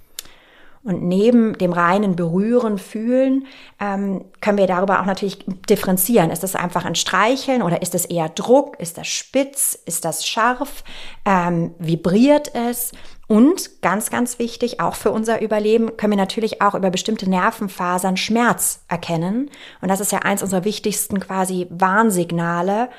Und 0.90 1.04
neben 1.04 1.56
dem 1.56 1.72
reinen 1.72 2.16
Berühren, 2.16 2.80
Fühlen 2.80 3.46
ähm, 3.80 4.26
können 4.42 4.58
wir 4.58 4.66
darüber 4.66 5.00
auch 5.00 5.06
natürlich 5.06 5.46
differenzieren. 5.70 6.32
Ist 6.32 6.42
das 6.42 6.56
einfach 6.56 6.84
ein 6.84 6.96
Streicheln 6.96 7.62
oder 7.62 7.84
ist 7.84 7.94
es 7.94 8.06
eher 8.06 8.28
Druck? 8.30 8.80
Ist 8.80 8.98
das 8.98 9.06
spitz? 9.06 9.78
Ist 9.86 10.04
das 10.04 10.26
scharf? 10.26 10.84
Ähm, 11.26 11.76
vibriert 11.78 12.56
es? 12.56 12.92
Und 13.28 13.84
ganz, 13.84 14.10
ganz 14.10 14.40
wichtig, 14.40 14.80
auch 14.80 14.96
für 14.96 15.12
unser 15.12 15.44
Überleben, 15.44 15.96
können 15.96 16.14
wir 16.14 16.18
natürlich 16.18 16.64
auch 16.64 16.74
über 16.74 16.90
bestimmte 16.90 17.30
Nervenfasern 17.30 18.18
Schmerz 18.18 18.84
erkennen. 18.88 19.52
Und 19.82 19.90
das 19.90 20.00
ist 20.00 20.12
ja 20.12 20.24
eins 20.24 20.42
unserer 20.42 20.66
wichtigsten 20.66 21.20
quasi 21.20 21.68
Warnsignale, 21.70 22.90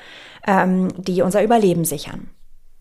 ähm, 0.47 0.87
die 0.95 1.23
unser 1.23 1.43
Überleben 1.43 1.83
sichern. 1.83 2.29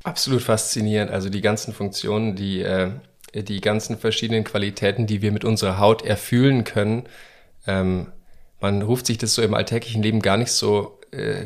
Absolut 0.04 0.42
faszinierend. 0.42 1.10
Also 1.10 1.30
die 1.30 1.40
ganzen 1.40 1.74
Funktionen, 1.74 2.36
die, 2.36 2.62
äh, 2.62 2.92
die 3.34 3.60
ganzen 3.60 3.98
verschiedenen 3.98 4.44
Qualitäten, 4.44 5.06
die 5.06 5.22
wir 5.22 5.32
mit 5.32 5.44
unserer 5.44 5.78
Haut 5.78 6.02
erfüllen 6.02 6.64
können. 6.64 7.04
Ähm, 7.66 8.08
man 8.60 8.82
ruft 8.82 9.06
sich 9.06 9.18
das 9.18 9.34
so 9.34 9.42
im 9.42 9.54
alltäglichen 9.54 10.02
Leben 10.02 10.20
gar 10.20 10.36
nicht 10.36 10.52
so, 10.52 10.98
äh, 11.12 11.44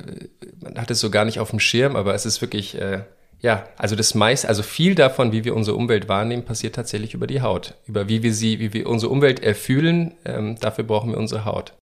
man 0.61 0.77
hat 0.79 0.91
es 0.91 1.01
so 1.01 1.11
gar 1.11 1.25
nicht 1.25 1.39
auf 1.39 1.51
dem 1.51 1.61
Schirm, 1.61 1.97
aber 1.97 2.15
es 2.15 2.27
ist 2.27 2.41
wirklich, 2.41 2.81
äh, 2.81 3.03
ja, 3.41 3.69
also 3.77 3.95
das 3.95 4.15
meiste, 4.15 4.49
also 4.49 4.63
viel 4.63 4.95
davon, 4.95 5.33
wie 5.33 5.45
wir 5.45 5.55
unsere 5.55 5.77
Umwelt 5.77 6.09
wahrnehmen, 6.09 6.45
passiert 6.45 6.75
tatsächlich 6.75 7.15
über 7.15 7.27
die 7.27 7.43
Haut. 7.43 7.75
Über 7.87 8.09
wie 8.09 8.23
wir 8.23 8.33
sie, 8.33 8.59
wie 8.59 8.73
wir 8.73 8.89
unsere 8.89 9.13
Umwelt 9.13 9.41
erfühlen, 9.41 10.15
ähm, 10.25 10.59
dafür 10.59 10.85
brauchen 10.85 11.11
wir 11.11 11.19
unsere 11.19 11.45
Haut. 11.45 11.75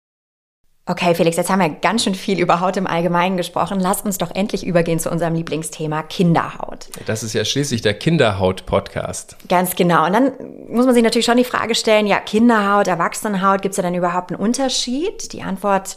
Okay, 0.86 1.14
Felix, 1.14 1.36
jetzt 1.36 1.50
haben 1.50 1.60
wir 1.60 1.68
ganz 1.68 2.02
schön 2.02 2.14
viel 2.14 2.40
über 2.40 2.60
Haut 2.60 2.76
im 2.76 2.86
Allgemeinen 2.86 3.36
gesprochen. 3.36 3.78
Lass 3.78 4.02
uns 4.02 4.18
doch 4.18 4.34
endlich 4.34 4.66
übergehen 4.66 4.98
zu 4.98 5.10
unserem 5.10 5.34
Lieblingsthema 5.34 6.02
Kinderhaut. 6.02 6.88
Das 7.06 7.22
ist 7.22 7.32
ja 7.32 7.44
schließlich 7.44 7.82
der 7.82 7.94
Kinderhaut-Podcast. 7.94 9.36
Ganz 9.48 9.76
genau. 9.76 10.06
Und 10.06 10.14
dann 10.14 10.32
muss 10.68 10.86
man 10.86 10.94
sich 10.94 11.04
natürlich 11.04 11.26
schon 11.26 11.36
die 11.36 11.44
Frage 11.44 11.74
stellen, 11.74 12.06
ja, 12.06 12.18
Kinderhaut, 12.18 12.88
Erwachsenenhaut, 12.88 13.62
gibt 13.62 13.72
es 13.72 13.76
da 13.76 13.82
dann 13.82 13.94
überhaupt 13.94 14.32
einen 14.32 14.40
Unterschied? 14.40 15.32
Die 15.32 15.42
Antwort 15.42 15.96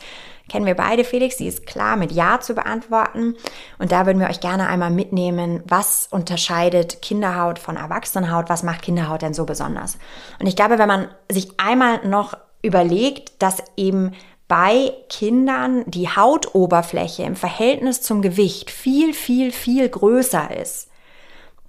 kennen 0.50 0.65
wir 0.65 0.76
beide, 0.76 1.06
Felix. 1.06 1.38
Die 1.38 1.48
ist 1.48 1.65
klar 1.65 1.96
mit 1.96 2.12
Ja 2.12 2.39
zu 2.41 2.54
beantworten. 2.54 3.36
Und 3.80 3.91
da 3.91 4.06
würden 4.06 4.19
wir 4.19 4.30
euch 4.30 4.41
gerne 4.41 4.67
einmal 4.67 4.91
mitnehmen, 4.91 5.63
was 5.65 6.08
unterscheidet 6.12 7.02
Kinderhaut 7.02 7.58
von 7.58 7.78
Erwachsenenhaut? 7.78 8.50
Was 8.50 8.62
macht 8.62 8.84
Kinderhaut 8.84 9.22
denn 9.22 9.34
so 9.34 9.46
besonders? 9.46 9.98
Und 10.39 10.46
ich 10.46 10.56
glaube, 10.56 10.78
wenn 10.78 10.88
man 10.88 11.08
sich 11.32 11.48
einmal 11.58 12.06
noch 12.06 12.38
überlegt, 12.62 13.41
dass 13.41 13.58
eben 13.76 14.12
bei 14.48 14.94
Kindern 15.10 15.84
die 15.88 16.10
Hautoberfläche 16.10 17.24
im 17.24 17.36
Verhältnis 17.36 18.02
zum 18.02 18.22
Gewicht 18.22 18.70
viel, 18.70 19.14
viel, 19.14 19.52
viel 19.52 19.90
größer 19.90 20.56
ist, 20.60 20.90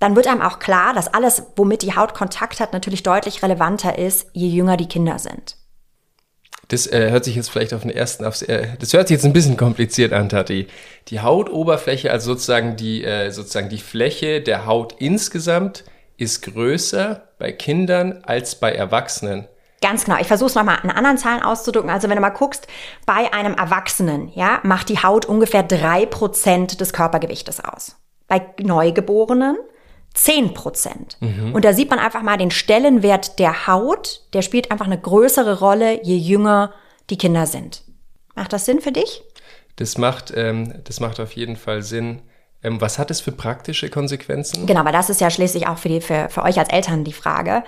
dann 0.00 0.16
wird 0.16 0.26
einem 0.26 0.42
auch 0.42 0.58
klar, 0.58 0.92
dass 0.92 1.12
alles, 1.12 1.44
womit 1.56 1.82
die 1.82 1.96
Haut 1.96 2.14
Kontakt 2.14 2.60
hat, 2.60 2.72
natürlich 2.72 3.02
deutlich 3.02 3.42
relevanter 3.42 3.98
ist, 3.98 4.26
je 4.32 4.48
jünger 4.48 4.76
die 4.76 4.88
Kinder 4.88 5.18
sind. 5.18 5.56
Das 6.68 6.86
äh, 6.86 7.10
hört 7.10 7.24
sich 7.24 7.36
jetzt 7.36 7.50
vielleicht 7.50 7.74
auf 7.74 7.82
den 7.82 7.90
ersten, 7.90 8.24
aufs, 8.24 8.42
äh, 8.42 8.68
das 8.78 8.92
hört 8.92 9.08
sich 9.08 9.16
jetzt 9.16 9.24
ein 9.24 9.32
bisschen 9.32 9.56
kompliziert 9.56 10.12
an, 10.12 10.28
Tati. 10.28 10.66
Die 11.08 11.20
Hautoberfläche, 11.20 12.10
also 12.10 12.32
sozusagen 12.32 12.76
die, 12.76 13.04
äh, 13.04 13.30
sozusagen 13.30 13.68
die 13.68 13.78
Fläche 13.78 14.40
der 14.40 14.66
Haut 14.66 14.96
insgesamt, 14.98 15.84
ist 16.16 16.42
größer 16.42 17.28
bei 17.38 17.52
Kindern 17.52 18.20
als 18.24 18.54
bei 18.56 18.72
Erwachsenen. 18.72 19.46
Ganz 19.84 20.06
genau. 20.06 20.18
Ich 20.18 20.28
versuche 20.28 20.48
es 20.48 20.54
nochmal 20.54 20.78
in 20.82 20.90
anderen 20.90 21.18
Zahlen 21.18 21.42
auszudrücken. 21.42 21.90
Also 21.90 22.08
wenn 22.08 22.16
du 22.16 22.22
mal 22.22 22.30
guckst, 22.30 22.66
bei 23.04 23.34
einem 23.34 23.52
Erwachsenen, 23.52 24.30
ja, 24.34 24.60
macht 24.62 24.88
die 24.88 25.02
Haut 25.02 25.26
ungefähr 25.26 25.62
drei 25.62 26.06
Prozent 26.06 26.80
des 26.80 26.94
Körpergewichtes 26.94 27.62
aus. 27.62 27.96
Bei 28.26 28.40
Neugeborenen 28.62 29.58
zehn 30.14 30.54
Prozent. 30.54 31.18
Mhm. 31.20 31.54
Und 31.54 31.66
da 31.66 31.74
sieht 31.74 31.90
man 31.90 31.98
einfach 31.98 32.22
mal 32.22 32.38
den 32.38 32.50
Stellenwert 32.50 33.38
der 33.38 33.66
Haut. 33.66 34.22
Der 34.32 34.40
spielt 34.40 34.70
einfach 34.70 34.86
eine 34.86 34.98
größere 34.98 35.58
Rolle, 35.58 36.02
je 36.02 36.16
jünger 36.16 36.72
die 37.10 37.18
Kinder 37.18 37.46
sind. 37.46 37.82
Macht 38.34 38.54
das 38.54 38.64
Sinn 38.64 38.80
für 38.80 38.92
dich? 38.92 39.22
Das 39.76 39.98
macht, 39.98 40.32
ähm, 40.34 40.80
das 40.84 41.00
macht 41.00 41.20
auf 41.20 41.32
jeden 41.32 41.56
Fall 41.56 41.82
Sinn. 41.82 42.22
Ähm, 42.62 42.80
was 42.80 42.98
hat 42.98 43.10
es 43.10 43.20
für 43.20 43.32
praktische 43.32 43.90
Konsequenzen? 43.90 44.64
Genau, 44.66 44.80
aber 44.80 44.92
das 44.92 45.10
ist 45.10 45.20
ja 45.20 45.28
schließlich 45.28 45.66
auch 45.66 45.76
für, 45.76 45.90
die, 45.90 46.00
für, 46.00 46.30
für 46.30 46.42
euch 46.42 46.58
als 46.58 46.70
Eltern 46.70 47.04
die 47.04 47.12
Frage. 47.12 47.64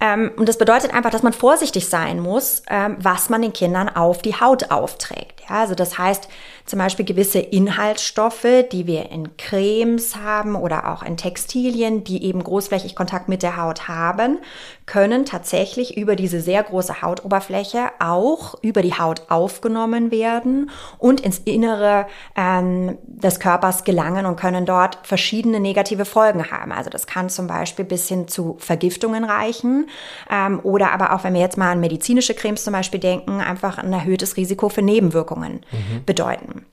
Ähm, 0.00 0.32
und 0.36 0.48
das 0.48 0.56
bedeutet 0.56 0.94
einfach, 0.94 1.10
dass 1.10 1.22
man 1.22 1.34
vorsichtig 1.34 1.88
sein 1.88 2.20
muss, 2.20 2.62
ähm, 2.68 2.96
was 2.98 3.28
man 3.28 3.42
den 3.42 3.52
Kindern 3.52 3.88
auf 3.88 4.22
die 4.22 4.34
Haut 4.34 4.70
aufträgt. 4.70 5.42
Ja, 5.48 5.60
also 5.60 5.74
das 5.74 5.98
heißt 5.98 6.28
zum 6.64 6.78
Beispiel 6.78 7.04
gewisse 7.04 7.40
Inhaltsstoffe, 7.40 8.46
die 8.72 8.86
wir 8.86 9.10
in 9.10 9.36
Cremes 9.36 10.16
haben 10.16 10.54
oder 10.54 10.90
auch 10.90 11.02
in 11.02 11.16
Textilien, 11.16 12.04
die 12.04 12.24
eben 12.24 12.42
großflächig 12.42 12.96
Kontakt 12.96 13.28
mit 13.28 13.42
der 13.42 13.56
Haut 13.56 13.88
haben, 13.88 14.38
können 14.90 15.24
tatsächlich 15.24 15.96
über 15.96 16.16
diese 16.16 16.40
sehr 16.40 16.64
große 16.64 17.00
Hautoberfläche 17.00 17.90
auch 18.00 18.56
über 18.60 18.82
die 18.82 18.94
Haut 18.94 19.22
aufgenommen 19.28 20.10
werden 20.10 20.68
und 20.98 21.20
ins 21.20 21.38
Innere 21.38 22.08
ähm, 22.36 22.98
des 23.04 23.38
Körpers 23.38 23.84
gelangen 23.84 24.26
und 24.26 24.34
können 24.34 24.66
dort 24.66 24.98
verschiedene 25.04 25.60
negative 25.60 26.04
Folgen 26.04 26.50
haben. 26.50 26.72
Also 26.72 26.90
das 26.90 27.06
kann 27.06 27.28
zum 27.28 27.46
Beispiel 27.46 27.84
bis 27.84 28.08
hin 28.08 28.26
zu 28.26 28.56
Vergiftungen 28.58 29.22
reichen 29.22 29.88
ähm, 30.28 30.58
oder 30.64 30.90
aber 30.90 31.14
auch, 31.14 31.22
wenn 31.22 31.34
wir 31.34 31.40
jetzt 31.40 31.56
mal 31.56 31.70
an 31.70 31.78
medizinische 31.78 32.34
Cremes 32.34 32.64
zum 32.64 32.72
Beispiel 32.72 32.98
denken, 32.98 33.40
einfach 33.40 33.78
ein 33.78 33.92
erhöhtes 33.92 34.36
Risiko 34.36 34.70
für 34.70 34.82
Nebenwirkungen 34.82 35.60
mhm. 35.70 36.04
bedeuten. 36.04 36.66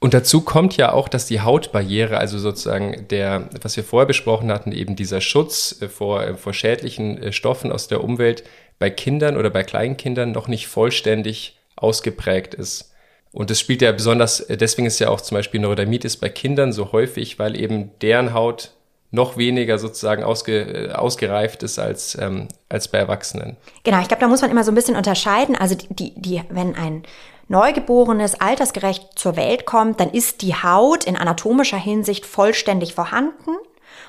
Und 0.00 0.14
dazu 0.14 0.42
kommt 0.42 0.76
ja 0.76 0.92
auch, 0.92 1.08
dass 1.08 1.26
die 1.26 1.40
Hautbarriere, 1.40 2.18
also 2.18 2.38
sozusagen 2.38 3.08
der, 3.08 3.48
was 3.62 3.76
wir 3.76 3.82
vorher 3.82 4.06
besprochen 4.06 4.52
hatten, 4.52 4.70
eben 4.70 4.94
dieser 4.94 5.20
Schutz 5.20 5.76
äh, 5.80 5.88
vor, 5.88 6.22
äh, 6.22 6.34
vor 6.34 6.52
schädlichen 6.52 7.20
äh, 7.20 7.32
Stoffen 7.32 7.72
aus 7.72 7.88
der 7.88 8.04
Umwelt 8.04 8.44
bei 8.78 8.90
Kindern 8.90 9.36
oder 9.36 9.50
bei 9.50 9.64
Kleinkindern 9.64 10.30
noch 10.30 10.46
nicht 10.46 10.68
vollständig 10.68 11.58
ausgeprägt 11.74 12.54
ist. 12.54 12.92
Und 13.32 13.50
das 13.50 13.58
spielt 13.58 13.82
ja 13.82 13.92
besonders, 13.92 14.46
deswegen 14.48 14.86
ist 14.86 15.00
ja 15.00 15.10
auch 15.10 15.20
zum 15.20 15.36
Beispiel 15.36 15.60
Neurodermitis 15.60 16.16
bei 16.16 16.28
Kindern 16.28 16.72
so 16.72 16.92
häufig, 16.92 17.38
weil 17.38 17.60
eben 17.60 17.90
deren 18.00 18.32
Haut 18.32 18.72
noch 19.10 19.36
weniger 19.36 19.78
sozusagen 19.78 20.22
ausge, 20.22 20.94
ausgereift 20.96 21.62
ist 21.62 21.78
als, 21.78 22.16
ähm, 22.20 22.48
als 22.68 22.88
bei 22.88 22.98
Erwachsenen. 22.98 23.56
Genau, 23.82 24.00
ich 24.00 24.08
glaube, 24.08 24.20
da 24.20 24.28
muss 24.28 24.42
man 24.42 24.50
immer 24.50 24.64
so 24.64 24.70
ein 24.70 24.74
bisschen 24.74 24.96
unterscheiden. 24.96 25.56
Also 25.56 25.74
die, 25.74 25.88
die, 25.94 26.20
die 26.20 26.42
wenn 26.50 26.74
ein 26.74 27.02
Neugeborenes 27.48 28.40
altersgerecht 28.40 29.18
zur 29.18 29.36
Welt 29.36 29.66
kommt, 29.66 30.00
dann 30.00 30.10
ist 30.10 30.42
die 30.42 30.54
Haut 30.54 31.04
in 31.04 31.16
anatomischer 31.16 31.78
Hinsicht 31.78 32.26
vollständig 32.26 32.94
vorhanden 32.94 33.56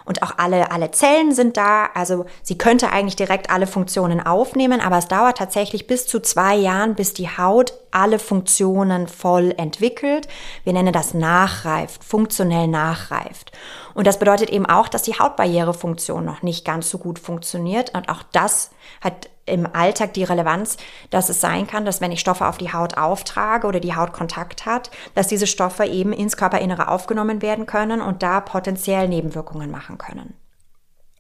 und 0.06 0.23
auch 0.23 0.34
alle, 0.38 0.71
alle 0.71 0.91
Zellen 0.91 1.34
sind 1.34 1.56
da. 1.56 1.89
Also 1.93 2.25
sie 2.41 2.58
könnte 2.58 2.91
eigentlich 2.91 3.15
direkt 3.15 3.49
alle 3.49 3.67
Funktionen 3.67 4.25
aufnehmen, 4.25 4.82
aber 4.82 4.97
es 4.97 5.08
dauert 5.08 5.38
tatsächlich 5.38 5.88
bis 5.88 6.08
zu 6.08 6.19
zwei 6.19 6.56
Jahren, 6.56 6.95
bis 6.95 7.13
die 7.13 7.30
Haut 7.30 7.73
alle 7.91 8.19
Funktionen 8.19 9.08
voll 9.08 9.54
entwickelt. 9.58 10.28
Wir 10.63 10.73
nennen 10.73 10.93
das 10.93 11.13
nachreift, 11.13 12.04
funktionell 12.04 12.67
nachreift. 12.67 13.52
Und 13.93 14.08
das 14.08 14.19
bedeutet 14.19 14.49
eben 14.49 14.65
auch, 14.65 14.88
dass 14.88 15.04
die 15.04 15.17
Hautbarrierefunktion 15.17 16.25
noch 16.25 16.41
nicht 16.41 16.65
ganz 16.65 16.89
so 16.89 16.97
gut 16.97 17.19
funktioniert. 17.19 17.95
Und 17.95 18.10
auch 18.10 18.23
das 18.32 18.71
hat 19.02 19.30
im 19.50 19.68
Alltag 19.74 20.14
die 20.14 20.24
Relevanz, 20.24 20.78
dass 21.10 21.30
es 21.30 21.42
sein 21.42 21.68
kann, 21.68 21.86
dass 21.86 22.02
wenn 22.02 22.12
ich 22.12 22.20
Stoffe 22.20 22.48
auf 22.48 22.58
die 22.58 22.72
Haut 22.72 22.98
auftrage 22.98 23.68
oder 23.68 23.80
die 23.80 23.96
Haut 23.96 24.14
Kontakt 24.14 24.66
hat, 24.66 24.92
dass 25.16 25.28
diese 25.28 25.48
Stoffe 25.48 25.86
eben 25.86 26.14
ins 26.14 26.38
Körperinnere 26.38 26.88
aufgenommen 26.88 27.42
werden 27.42 27.66
können 27.66 28.02
und 28.02 28.24
da 28.24 28.42
potenziell 28.42 29.08
Nebenwirkungen 29.08 29.72
machen 29.72 29.98
können. 29.98 30.36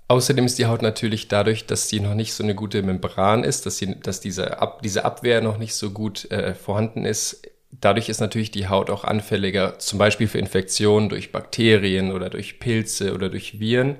Außerdem 0.09 0.45
ist 0.47 0.57
die 0.57 0.65
Haut 0.65 0.81
natürlich 0.81 1.27
dadurch, 1.27 1.67
dass 1.67 1.87
sie 1.87 1.99
noch 1.99 2.15
nicht 2.15 2.33
so 2.33 2.43
eine 2.43 2.55
gute 2.55 2.81
Membran 2.81 3.43
ist, 3.43 3.67
dass, 3.67 3.77
sie, 3.77 3.99
dass 3.99 4.19
diese, 4.19 4.59
Ab, 4.59 4.81
diese 4.81 5.05
Abwehr 5.05 5.39
noch 5.41 5.59
nicht 5.59 5.75
so 5.75 5.91
gut 5.91 6.29
äh, 6.31 6.55
vorhanden 6.55 7.05
ist. 7.05 7.43
Dadurch 7.71 8.09
ist 8.09 8.19
natürlich 8.19 8.49
die 8.49 8.67
Haut 8.67 8.89
auch 8.89 9.03
anfälliger, 9.03 9.77
zum 9.77 9.99
Beispiel 9.99 10.27
für 10.27 10.39
Infektionen 10.39 11.09
durch 11.09 11.31
Bakterien 11.31 12.11
oder 12.11 12.31
durch 12.31 12.59
Pilze 12.59 13.13
oder 13.13 13.29
durch 13.29 13.59
Viren. 13.59 13.97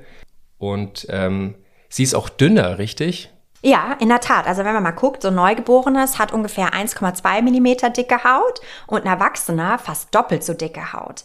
Und 0.58 1.06
ähm, 1.12 1.54
sie 1.90 2.02
ist 2.02 2.16
auch 2.16 2.28
dünner, 2.28 2.80
richtig? 2.80 3.30
Ja, 3.62 3.98
in 4.00 4.10
der 4.10 4.22
Tat. 4.22 4.48
Also 4.48 4.64
wenn 4.64 4.74
man 4.74 4.84
mal 4.84 4.92
guckt, 4.92 5.22
so 5.22 5.28
ein 5.28 5.36
Neugeborenes 5.36 6.18
hat 6.18 6.32
ungefähr 6.32 6.74
1,2 6.74 7.42
Millimeter 7.42 7.90
dicke 7.90 8.24
Haut 8.24 8.62
und 8.88 9.02
ein 9.02 9.12
Erwachsener 9.12 9.78
fast 9.80 10.14
doppelt 10.16 10.44
so 10.44 10.54
dicke 10.54 10.94
Haut. 10.94 11.24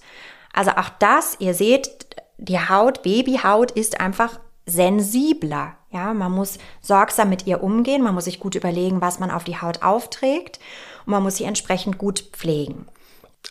Also 0.52 0.72
auch 0.72 0.88
das, 0.98 1.36
ihr 1.38 1.54
seht, 1.54 2.06
die 2.38 2.58
Haut, 2.58 3.02
Babyhaut 3.02 3.70
ist 3.70 4.00
einfach 4.00 4.40
sensibler. 4.66 5.74
Ja, 5.90 6.12
man 6.12 6.32
muss 6.32 6.58
sorgsam 6.80 7.28
mit 7.28 7.46
ihr 7.46 7.62
umgehen, 7.62 8.02
man 8.02 8.14
muss 8.14 8.24
sich 8.24 8.40
gut 8.40 8.56
überlegen, 8.56 9.00
was 9.00 9.20
man 9.20 9.30
auf 9.30 9.44
die 9.44 9.60
Haut 9.60 9.82
aufträgt 9.82 10.58
und 11.06 11.12
man 11.12 11.22
muss 11.22 11.36
sie 11.36 11.44
entsprechend 11.44 11.98
gut 11.98 12.24
pflegen. 12.32 12.86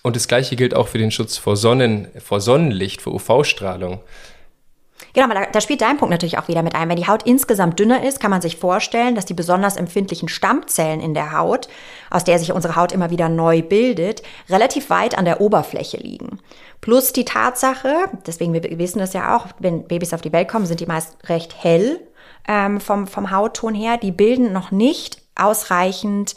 Und 0.02 0.16
das 0.18 0.28
gleiche 0.28 0.56
gilt 0.56 0.76
auch 0.76 0.88
für 0.88 0.98
den 0.98 1.12
Schutz 1.12 1.38
vor 1.38 1.56
Sonnen, 1.56 2.08
vor 2.20 2.42
Sonnenlicht, 2.42 3.02
vor 3.02 3.14
UV-Strahlung. 3.14 4.02
Genau, 5.14 5.26
aber 5.26 5.36
da, 5.36 5.46
da, 5.46 5.62
spielt 5.62 5.82
dein 5.82 5.98
Punkt 5.98 6.12
natürlich 6.12 6.40
auch 6.40 6.48
wieder 6.48 6.64
mit 6.64 6.74
ein. 6.74 6.90
Wenn 6.90 6.96
die 6.96 7.08
Haut 7.08 7.24
insgesamt 7.24 7.80
dünner 7.80 8.04
ist, 8.04 8.20
kann 8.20 8.32
man 8.32 8.42
sich 8.42 8.58
vorstellen, 8.58 9.14
dass 9.14 9.26
die 9.26 9.36
besonders 9.36 9.78
empfindlichen 9.78 10.28
Stammzellen 10.28 11.00
in 11.00 11.14
der 11.14 11.38
Haut, 11.38 11.68
aus 12.10 12.24
der 12.24 12.40
sich 12.40 12.52
unsere 12.52 12.76
Haut 12.76 12.92
immer 12.92 13.12
wieder 13.12 13.30
neu 13.30 13.62
bildet, 13.62 14.24
relativ 14.50 14.90
weit 14.90 15.16
an 15.16 15.26
der 15.26 15.40
Oberfläche 15.40 15.98
liegen. 15.98 16.40
Plus 16.82 17.14
die 17.14 17.26
Tatsache, 17.26 17.94
deswegen 18.26 18.54
wir 18.54 18.64
wissen 18.80 19.00
das 19.00 19.14
ja 19.14 19.38
auch, 19.38 19.48
wenn 19.60 19.88
Babys 19.88 20.14
auf 20.14 20.22
die 20.22 20.34
Welt 20.34 20.48
kommen, 20.48 20.66
sind 20.66 20.80
die 20.80 20.88
meist 20.88 21.16
recht 21.30 21.64
hell 21.64 22.02
ähm, 22.48 22.82
vom, 22.82 23.06
vom 23.06 23.30
Hautton 23.30 23.76
her. 23.76 23.98
Die 23.98 24.12
bilden 24.12 24.52
noch 24.52 24.72
nicht 24.72 25.22
ausreichend 25.36 26.34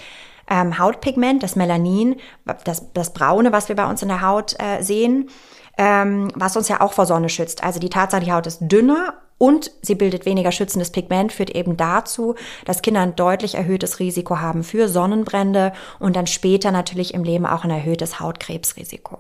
ähm, 0.51 0.79
Hautpigment, 0.79 1.43
das 1.43 1.57
Melanin, 1.57 2.17
das, 2.65 2.93
das 2.93 3.15
Braune, 3.15 3.53
was 3.53 3.71
wir 3.71 3.77
bei 3.77 3.89
uns 3.89 4.03
in 4.03 4.09
der 4.09 4.21
Haut 4.21 4.55
äh, 4.61 4.83
sehen 4.83 5.31
ähm, 5.79 6.31
was 6.35 6.57
uns 6.57 6.69
ja 6.69 6.81
auch 6.81 6.93
vor 6.93 7.07
Sonne 7.07 7.29
schützt. 7.29 7.63
Also 7.63 7.81
die 7.81 7.91
Tatsache, 7.91 8.25
die 8.25 8.33
Haut 8.33 8.47
ist 8.47 8.61
dünner 8.61 9.15
und 9.39 9.71
sie 9.83 9.95
bildet 9.95 10.25
weniger 10.25 10.53
schützendes 10.53 10.91
Pigment, 10.91 11.33
führt 11.33 11.51
eben 11.51 11.77
dazu, 11.77 12.35
dass 12.65 12.83
Kinder 12.83 13.01
ein 13.01 13.17
deutlich 13.17 13.55
erhöhtes 13.55 14.01
Risiko 14.01 14.41
haben 14.41 14.65
für 14.65 14.89
Sonnenbrände 14.89 15.73
und 15.99 16.17
dann 16.17 16.27
später 16.27 16.71
natürlich 16.71 17.13
im 17.13 17.25
Leben 17.25 17.47
auch 17.47 17.65
ein 17.65 17.71
erhöhtes 17.71 18.19
Hautkrebsrisiko. 18.21 19.19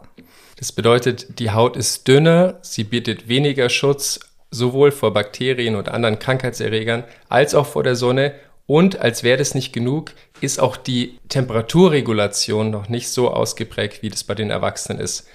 Das 0.58 0.72
bedeutet, 0.72 1.38
die 1.38 1.50
Haut 1.50 1.76
ist 1.76 2.08
dünner, 2.08 2.54
sie 2.62 2.84
bietet 2.84 3.28
weniger 3.28 3.68
Schutz 3.68 4.20
sowohl 4.50 4.90
vor 4.90 5.12
Bakterien 5.12 5.76
und 5.76 5.90
anderen 5.90 6.18
Krankheitserregern 6.18 7.04
als 7.28 7.54
auch 7.54 7.66
vor 7.66 7.82
der 7.82 7.96
Sonne 7.96 8.32
und 8.66 8.98
als 8.98 9.22
wäre 9.22 9.38
das 9.38 9.54
nicht 9.54 9.72
genug, 9.72 10.12
ist 10.40 10.58
auch 10.58 10.76
die 10.76 11.18
Temperaturregulation 11.28 12.70
noch 12.70 12.88
nicht 12.88 13.08
so 13.08 13.30
ausgeprägt, 13.30 14.02
wie 14.02 14.10
das 14.10 14.24
bei 14.24 14.34
den 14.34 14.50
Erwachsenen 14.50 14.98
ist. 14.98 15.26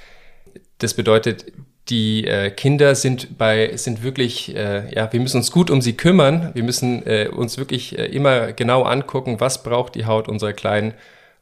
Das 0.82 0.96
bedeutet, 0.96 1.46
die 1.90 2.26
äh, 2.26 2.50
Kinder 2.50 2.96
sind 2.96 3.38
bei 3.38 3.78
sind 3.78 4.02
wirklich 4.02 4.56
äh, 4.56 4.94
ja 4.94 5.14
wir 5.14 5.20
müssen 5.20 5.38
uns 5.38 5.52
gut 5.52 5.70
um 5.70 5.80
sie 5.82 5.94
kümmern. 5.94 6.52
Wir 6.56 6.64
müssen 6.64 7.06
äh, 7.06 7.28
uns 7.28 7.58
wirklich 7.60 7.98
äh, 7.98 8.06
immer 8.06 8.52
genau 8.54 8.84
angucken 8.84 9.40
was 9.40 9.62
braucht 9.62 9.94
die 9.96 10.06
Haut 10.06 10.28
unserer 10.28 10.54
kleinen 10.54 10.94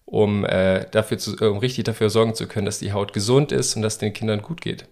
um 0.05 0.43
äh, 0.43 0.85
dafür 0.91 1.19
zu, 1.19 1.37
um 1.37 1.59
richtig 1.59 1.85
dafür 1.85 2.09
sorgen 2.09 2.35
zu 2.35 2.47
können 2.47 2.65
dass 2.65 2.79
die 2.79 2.91
Haut 2.91 3.13
gesund 3.13 3.51
ist 3.51 3.75
und 3.75 3.81
dass 3.81 3.97
den 3.97 4.11
Kindern 4.11 4.41
gut 4.41 4.59
geht 4.59 4.85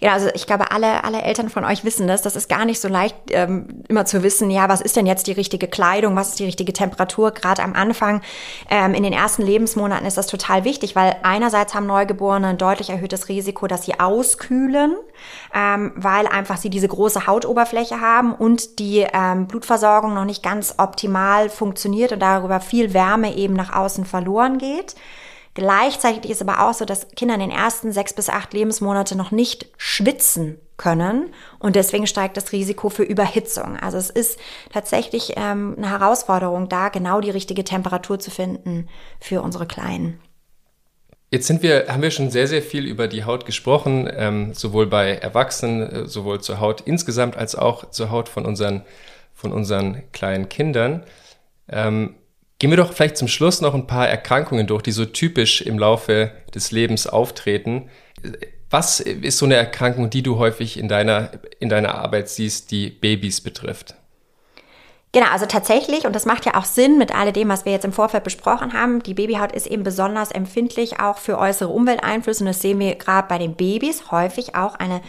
ja, 0.00 0.12
also 0.12 0.28
ich 0.34 0.46
glaube, 0.46 0.70
alle, 0.70 1.04
alle 1.04 1.22
Eltern 1.22 1.48
von 1.48 1.64
euch 1.64 1.84
wissen 1.84 2.06
das. 2.06 2.22
Das 2.22 2.36
ist 2.36 2.48
gar 2.48 2.64
nicht 2.64 2.80
so 2.80 2.88
leicht, 2.88 3.16
ähm, 3.30 3.84
immer 3.88 4.04
zu 4.04 4.22
wissen, 4.22 4.50
ja, 4.50 4.68
was 4.68 4.80
ist 4.80 4.96
denn 4.96 5.06
jetzt 5.06 5.26
die 5.26 5.32
richtige 5.32 5.68
Kleidung, 5.68 6.16
was 6.16 6.30
ist 6.30 6.38
die 6.40 6.44
richtige 6.44 6.72
Temperatur. 6.72 7.30
Gerade 7.30 7.62
am 7.62 7.74
Anfang, 7.74 8.20
ähm, 8.70 8.94
in 8.94 9.02
den 9.02 9.12
ersten 9.12 9.42
Lebensmonaten 9.42 10.06
ist 10.06 10.18
das 10.18 10.26
total 10.26 10.64
wichtig, 10.64 10.94
weil 10.94 11.16
einerseits 11.22 11.74
haben 11.74 11.86
Neugeborene 11.86 12.48
ein 12.48 12.58
deutlich 12.58 12.90
erhöhtes 12.90 13.28
Risiko, 13.28 13.66
dass 13.66 13.84
sie 13.84 13.98
auskühlen, 13.98 14.96
ähm, 15.54 15.92
weil 15.96 16.26
einfach 16.26 16.56
sie 16.56 16.70
diese 16.70 16.88
große 16.88 17.26
Hautoberfläche 17.26 18.00
haben 18.00 18.34
und 18.34 18.78
die 18.78 19.06
ähm, 19.12 19.46
Blutversorgung 19.46 20.12
noch 20.12 20.24
nicht 20.24 20.42
ganz 20.42 20.74
optimal 20.78 21.48
funktioniert 21.48 22.12
und 22.12 22.20
darüber 22.20 22.60
viel 22.60 22.92
Wärme 22.92 23.34
eben 23.36 23.54
nach 23.54 23.74
außen 23.74 24.04
verloren 24.04 24.58
geht. 24.58 24.96
Gleichzeitig 25.54 26.30
ist 26.30 26.42
aber 26.42 26.68
auch 26.68 26.74
so, 26.74 26.84
dass 26.84 27.08
Kinder 27.10 27.34
in 27.34 27.40
den 27.40 27.50
ersten 27.50 27.92
sechs 27.92 28.12
bis 28.12 28.28
acht 28.28 28.52
Lebensmonate 28.52 29.16
noch 29.16 29.30
nicht 29.30 29.68
schwitzen 29.76 30.58
können 30.76 31.32
und 31.60 31.76
deswegen 31.76 32.08
steigt 32.08 32.36
das 32.36 32.50
Risiko 32.50 32.88
für 32.88 33.04
Überhitzung. 33.04 33.76
Also 33.76 33.96
es 33.96 34.10
ist 34.10 34.38
tatsächlich 34.72 35.34
ähm, 35.36 35.74
eine 35.78 35.90
Herausforderung, 35.90 36.68
da 36.68 36.88
genau 36.88 37.20
die 37.20 37.30
richtige 37.30 37.62
Temperatur 37.62 38.18
zu 38.18 38.32
finden 38.32 38.88
für 39.20 39.40
unsere 39.42 39.66
Kleinen. 39.66 40.20
Jetzt 41.30 41.46
sind 41.46 41.62
wir, 41.62 41.86
haben 41.88 42.02
wir 42.02 42.10
schon 42.10 42.30
sehr, 42.30 42.48
sehr 42.48 42.62
viel 42.62 42.86
über 42.86 43.08
die 43.08 43.24
Haut 43.24 43.46
gesprochen, 43.46 44.08
ähm, 44.12 44.54
sowohl 44.54 44.86
bei 44.86 45.14
Erwachsenen, 45.14 45.82
äh, 45.82 46.06
sowohl 46.06 46.40
zur 46.40 46.60
Haut 46.60 46.80
insgesamt 46.82 47.36
als 47.36 47.54
auch 47.54 47.90
zur 47.90 48.10
Haut 48.10 48.28
von 48.28 48.44
unseren, 48.44 48.82
von 49.32 49.52
unseren 49.52 50.02
kleinen 50.12 50.48
Kindern. 50.48 51.04
Ähm, 51.68 52.16
Gehen 52.58 52.70
wir 52.70 52.76
doch 52.76 52.92
vielleicht 52.92 53.16
zum 53.16 53.28
Schluss 53.28 53.60
noch 53.60 53.74
ein 53.74 53.86
paar 53.86 54.08
Erkrankungen 54.08 54.66
durch, 54.66 54.82
die 54.82 54.92
so 54.92 55.04
typisch 55.04 55.60
im 55.60 55.78
Laufe 55.78 56.32
des 56.54 56.70
Lebens 56.70 57.06
auftreten. 57.06 57.90
Was 58.70 59.00
ist 59.00 59.38
so 59.38 59.46
eine 59.46 59.56
Erkrankung, 59.56 60.10
die 60.10 60.22
du 60.22 60.38
häufig 60.38 60.78
in 60.78 60.88
deiner, 60.88 61.30
in 61.60 61.68
deiner 61.68 61.94
Arbeit 61.96 62.28
siehst, 62.28 62.70
die 62.70 62.90
Babys 62.90 63.40
betrifft? 63.40 63.96
Genau, 65.14 65.26
also 65.30 65.46
tatsächlich, 65.46 66.06
und 66.06 66.16
das 66.16 66.26
macht 66.26 66.44
ja 66.44 66.56
auch 66.56 66.64
Sinn 66.64 66.98
mit 66.98 67.14
all 67.14 67.32
dem, 67.32 67.48
was 67.48 67.64
wir 67.64 67.70
jetzt 67.70 67.84
im 67.84 67.92
Vorfeld 67.92 68.24
besprochen 68.24 68.72
haben, 68.72 69.00
die 69.00 69.14
Babyhaut 69.14 69.52
ist 69.52 69.68
eben 69.68 69.84
besonders 69.84 70.32
empfindlich 70.32 70.98
auch 70.98 71.18
für 71.18 71.38
äußere 71.38 71.68
Umwelteinflüsse 71.68 72.42
und 72.42 72.48
das 72.48 72.60
sehen 72.60 72.80
wir 72.80 72.96
gerade 72.96 73.28
bei 73.28 73.38
den 73.38 73.54
Babys 73.54 74.10
häufig 74.10 74.56
auch 74.56 74.74
eine 74.74 75.02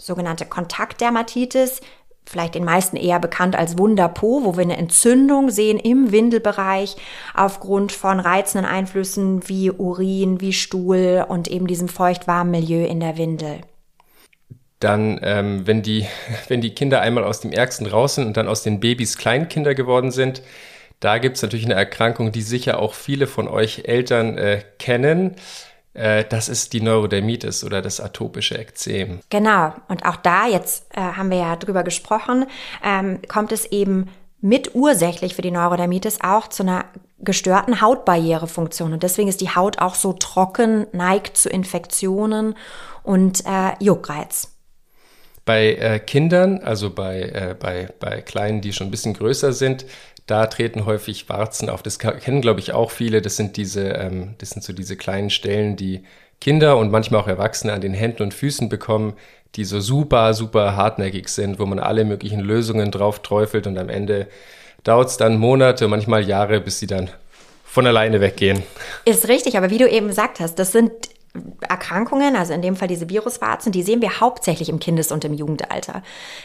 sogenannte 0.00 0.46
Kontaktdermatitis, 0.46 1.82
vielleicht 2.26 2.54
den 2.54 2.64
meisten 2.64 2.96
eher 2.96 3.20
bekannt 3.20 3.56
als 3.56 3.78
Wunderpo, 3.78 4.42
wo 4.44 4.56
wir 4.56 4.62
eine 4.62 4.76
Entzündung 4.76 5.50
sehen 5.50 5.78
im 5.78 6.12
Windelbereich 6.12 6.96
aufgrund 7.34 7.92
von 7.92 8.20
reizenden 8.20 8.68
Einflüssen 8.68 9.48
wie 9.48 9.70
Urin, 9.70 10.40
wie 10.40 10.52
Stuhl 10.52 11.24
und 11.28 11.48
eben 11.48 11.66
diesem 11.66 11.88
feucht-warmen 11.88 12.50
Milieu 12.50 12.84
in 12.84 13.00
der 13.00 13.16
Windel. 13.16 13.60
dann, 14.80 15.18
ähm, 15.22 15.66
wenn, 15.66 15.82
die, 15.82 16.06
wenn 16.48 16.60
die 16.60 16.74
Kinder 16.74 17.00
einmal 17.00 17.24
aus 17.24 17.40
dem 17.40 17.52
Ärgsten 17.52 17.86
raus 17.86 18.16
sind 18.16 18.26
und 18.26 18.36
dann 18.36 18.48
aus 18.48 18.62
den 18.62 18.80
Babys 18.80 19.16
Kleinkinder 19.16 19.74
geworden 19.74 20.10
sind, 20.10 20.42
da 21.00 21.18
gibt 21.18 21.36
es 21.36 21.42
natürlich 21.42 21.66
eine 21.66 21.74
Erkrankung, 21.74 22.32
die 22.32 22.42
sicher 22.42 22.78
auch 22.78 22.94
viele 22.94 23.26
von 23.26 23.48
euch 23.48 23.82
Eltern 23.84 24.38
äh, 24.38 24.62
kennen. 24.78 25.36
Äh, 25.96 26.24
das 26.28 26.48
ist 26.48 26.72
die 26.72 26.80
Neurodermitis 26.80 27.64
oder 27.64 27.80
das 27.80 28.00
atopische 28.00 28.58
Ekzem. 28.58 29.20
Genau. 29.30 29.72
Und 29.88 30.04
auch 30.04 30.16
da, 30.16 30.46
jetzt 30.46 30.86
äh, 30.94 31.00
haben 31.00 31.30
wir 31.30 31.38
ja 31.38 31.56
drüber 31.56 31.82
gesprochen, 31.82 32.46
ähm, 32.84 33.20
kommt 33.28 33.52
es 33.52 33.64
eben 33.66 34.08
mit 34.40 34.74
ursächlich 34.74 35.34
für 35.34 35.42
die 35.42 35.50
Neurodermitis 35.50 36.18
auch 36.20 36.48
zu 36.48 36.62
einer 36.62 36.84
gestörten 37.18 37.80
Hautbarrierefunktion. 37.80 38.92
Und 38.92 39.02
deswegen 39.02 39.28
ist 39.28 39.40
die 39.40 39.54
Haut 39.54 39.78
auch 39.78 39.94
so 39.94 40.12
trocken, 40.12 40.86
neigt 40.92 41.38
zu 41.38 41.48
Infektionen 41.48 42.54
und 43.02 43.44
äh, 43.46 43.72
Juckreiz. 43.80 44.52
Bei 45.46 45.74
äh, 45.74 46.00
Kindern, 46.00 46.58
also 46.58 46.90
bei, 46.90 47.22
äh, 47.22 47.56
bei, 47.58 47.88
bei 47.98 48.20
Kleinen, 48.20 48.60
die 48.60 48.72
schon 48.72 48.88
ein 48.88 48.90
bisschen 48.90 49.14
größer 49.14 49.52
sind, 49.52 49.86
da 50.26 50.46
treten 50.46 50.86
häufig 50.86 51.28
Warzen 51.28 51.70
auf. 51.70 51.82
Das 51.82 51.98
kennen, 51.98 52.40
glaube 52.40 52.60
ich, 52.60 52.72
auch 52.72 52.90
viele. 52.90 53.22
Das 53.22 53.36
sind 53.36 53.56
diese, 53.56 53.88
ähm, 53.90 54.34
das 54.38 54.50
sind 54.50 54.62
so 54.62 54.72
diese 54.72 54.96
kleinen 54.96 55.30
Stellen, 55.30 55.76
die 55.76 56.02
Kinder 56.40 56.76
und 56.76 56.90
manchmal 56.90 57.20
auch 57.20 57.28
Erwachsene 57.28 57.72
an 57.72 57.80
den 57.80 57.94
Händen 57.94 58.22
und 58.22 58.34
Füßen 58.34 58.68
bekommen, 58.68 59.14
die 59.54 59.64
so 59.64 59.80
super, 59.80 60.34
super 60.34 60.76
hartnäckig 60.76 61.28
sind, 61.28 61.58
wo 61.58 61.66
man 61.66 61.78
alle 61.78 62.04
möglichen 62.04 62.40
Lösungen 62.40 62.90
drauf 62.90 63.22
träufelt 63.22 63.66
und 63.66 63.78
am 63.78 63.88
Ende 63.88 64.26
dauert 64.84 65.08
es 65.08 65.16
dann 65.16 65.38
Monate, 65.38 65.88
manchmal 65.88 66.28
Jahre, 66.28 66.60
bis 66.60 66.78
sie 66.78 66.86
dann 66.86 67.10
von 67.64 67.86
alleine 67.86 68.20
weggehen. 68.20 68.62
Ist 69.04 69.28
richtig, 69.28 69.56
aber 69.56 69.70
wie 69.70 69.78
du 69.78 69.88
eben 69.88 70.08
gesagt 70.08 70.40
hast, 70.40 70.58
das 70.58 70.72
sind 70.72 70.90
Erkrankungen, 71.68 72.36
also 72.36 72.52
in 72.52 72.62
dem 72.62 72.76
Fall 72.76 72.88
diese 72.88 73.08
Viruswarzen, 73.08 73.72
die 73.72 73.82
sehen 73.82 74.02
wir 74.02 74.20
hauptsächlich 74.20 74.68
im 74.68 74.78
Kindes- 74.78 75.12
und 75.12 75.24
im 75.24 75.34
Jugendalter. 75.34 76.02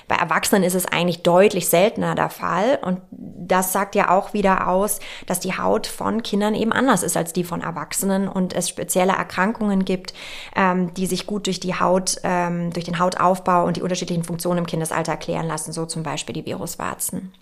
Bei 0.07 0.15
Erwachsenen 0.15 0.63
ist 0.63 0.75
es 0.75 0.85
eigentlich 0.85 1.23
deutlich 1.23 1.67
seltener 1.67 2.15
der 2.15 2.29
Fall 2.29 2.79
und 2.81 3.01
das 3.11 3.73
sagt 3.73 3.95
ja 3.95 4.09
auch 4.09 4.33
wieder 4.33 4.67
aus, 4.67 4.99
dass 5.25 5.39
die 5.39 5.57
Haut 5.57 5.87
von 5.87 6.23
Kindern 6.23 6.55
eben 6.55 6.71
anders 6.71 7.03
ist 7.03 7.17
als 7.17 7.33
die 7.33 7.43
von 7.43 7.61
Erwachsenen 7.61 8.27
und 8.27 8.53
es 8.53 8.69
spezielle 8.69 9.13
Erkrankungen 9.13 9.85
gibt, 9.85 10.13
ähm, 10.55 10.93
die 10.93 11.05
sich 11.05 11.27
gut 11.27 11.47
durch 11.47 11.59
die 11.59 11.75
Haut, 11.79 12.17
ähm, 12.23 12.71
durch 12.71 12.85
den 12.85 12.99
Hautaufbau 12.99 13.65
und 13.65 13.77
die 13.77 13.81
unterschiedlichen 13.81 14.23
Funktionen 14.23 14.59
im 14.59 14.65
Kindesalter 14.67 15.11
erklären 15.13 15.47
lassen, 15.47 15.71
so 15.71 15.85
zum 15.85 16.03
Beispiel 16.03 16.33
die 16.33 16.45
Viruswarzen. 16.45 17.33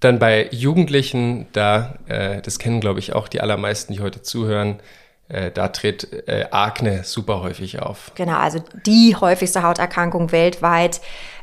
Dann 0.00 0.18
bei 0.18 0.48
Jugendlichen, 0.50 1.46
da, 1.52 1.98
äh, 2.06 2.42
das 2.42 2.58
kennen 2.58 2.80
glaube 2.80 3.00
ich 3.00 3.14
auch 3.14 3.28
die 3.28 3.40
allermeisten, 3.40 3.94
die 3.94 4.00
heute 4.00 4.22
zuhören, 4.22 4.80
da 5.28 5.68
tritt 5.68 6.28
äh, 6.28 6.46
Akne 6.50 7.02
super 7.04 7.40
häufig 7.42 7.82
auf. 7.82 8.12
Genau, 8.14 8.36
also 8.36 8.60
die 8.86 9.16
häufigste 9.16 9.62
Hauterkrankung 9.62 10.30
weltweit 10.30 11.00